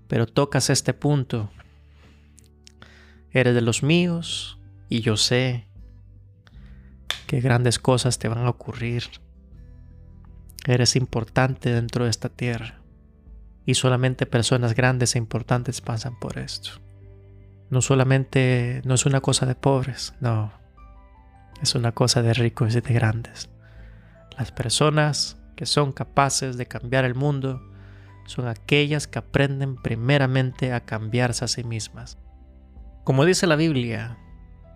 pero 0.09 0.27
tocas 0.27 0.71
este 0.71 0.93
punto. 0.93 1.51
Eres 3.31 3.55
de 3.55 3.63
los 3.63 3.83
míos 3.83 4.59
y 4.89 5.01
yo 5.01 5.17
sé 5.17 5.67
que 7.27 7.41
grandes 7.41 7.79
cosas 7.79 8.19
te 8.19 8.29
van 8.29 8.45
a 8.45 8.51
ocurrir. 8.51 9.05
Eres 10.67 10.97
importante 10.97 11.73
dentro 11.73 12.05
de 12.05 12.11
esta 12.11 12.29
tierra 12.29 12.83
y 13.65 13.75
solamente 13.75 14.27
personas 14.27 14.75
grandes 14.75 15.15
e 15.15 15.19
importantes 15.19 15.81
pasan 15.81 16.19
por 16.19 16.39
esto 16.39 16.83
no 17.73 17.81
solamente 17.81 18.83
no 18.85 18.93
es 18.93 19.07
una 19.07 19.23
cosa 19.23 19.47
de 19.47 19.55
pobres, 19.55 20.13
no, 20.21 20.53
es 21.63 21.75
una 21.75 21.93
cosa 21.93 22.21
de 22.21 22.35
ricos 22.35 22.77
y 22.77 22.83
de 22.83 22.93
grandes. 22.93 23.49
Las 24.37 24.53
personas 24.53 25.39
que 25.57 25.65
son 25.65 25.91
capaces 25.93 26.59
de 26.59 26.67
cambiar 26.67 27.07
el 27.07 27.15
mundo 27.15 27.63
son 28.27 28.47
aquellas 28.47 29.07
que 29.07 29.21
aprenden 29.21 29.77
primeramente 29.77 30.75
a 30.75 30.81
cambiarse 30.81 31.47
a 31.47 31.49
sí 31.49 31.65
mismas. 31.65 32.19
Como 33.05 33.25
dice 33.25 33.47
la 33.47 33.57
Biblia, 33.57 34.19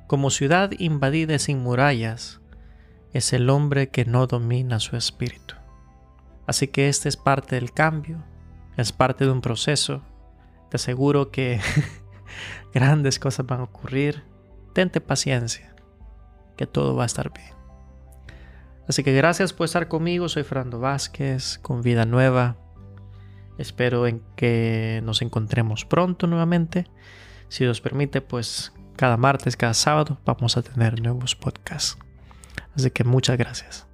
como 0.07 0.31
ciudad 0.31 0.71
invadida 0.79 1.39
sin 1.39 1.59
murallas, 1.59 2.41
es 3.13 3.35
el 3.35 3.51
hombre 3.51 3.91
que 3.91 4.07
no 4.07 4.27
domina 4.27 4.81
su 4.81 4.97
espíritu. 4.97 5.55
Así 6.47 6.69
que 6.69 6.89
este 6.89 7.11
es 7.11 7.19
parte 7.19 7.57
del 7.57 7.73
cambio, 7.73 8.25
es 8.79 8.93
parte 8.93 9.27
de 9.27 9.33
un 9.33 9.43
proceso. 9.43 10.01
Te 10.71 10.77
aseguro 10.77 11.31
que 11.31 11.61
Grandes 12.77 13.19
cosas 13.19 13.47
van 13.47 13.61
a 13.61 13.63
ocurrir. 13.63 14.23
Tente 14.75 15.01
paciencia. 15.01 15.75
que 16.59 16.67
todo 16.67 16.95
va 16.95 17.05
a 17.05 17.07
estar 17.07 17.33
bien. 17.33 17.55
Así 18.87 19.03
que 19.03 19.15
gracias 19.15 19.55
por 19.55 19.65
estar 19.65 19.89
conmigo. 19.89 20.29
Soy 20.29 20.43
Fernando 20.43 20.79
Vázquez 20.79 21.59
con 21.63 21.81
Vida 21.81 22.05
Nueva. 22.05 22.59
Espero 23.57 24.07
en 24.07 24.23
que 24.37 25.01
nos 25.05 25.23
encontremos 25.23 25.87
pronto 25.87 26.27
nuevamente. 26.27 26.87
Si 27.49 27.65
Dios 27.65 27.81
permite, 27.81 28.21
pues 28.21 28.75
cada 28.95 29.17
martes, 29.17 29.57
cada 29.57 29.73
sábado 29.73 30.21
vamos 30.27 30.59
a 30.59 30.63
tener 30.63 31.01
nuevos 31.01 31.35
podcasts. 31.35 31.97
Así 32.75 32.91
que 32.91 33.05
muchas 33.05 33.39
gracias. 33.39 33.87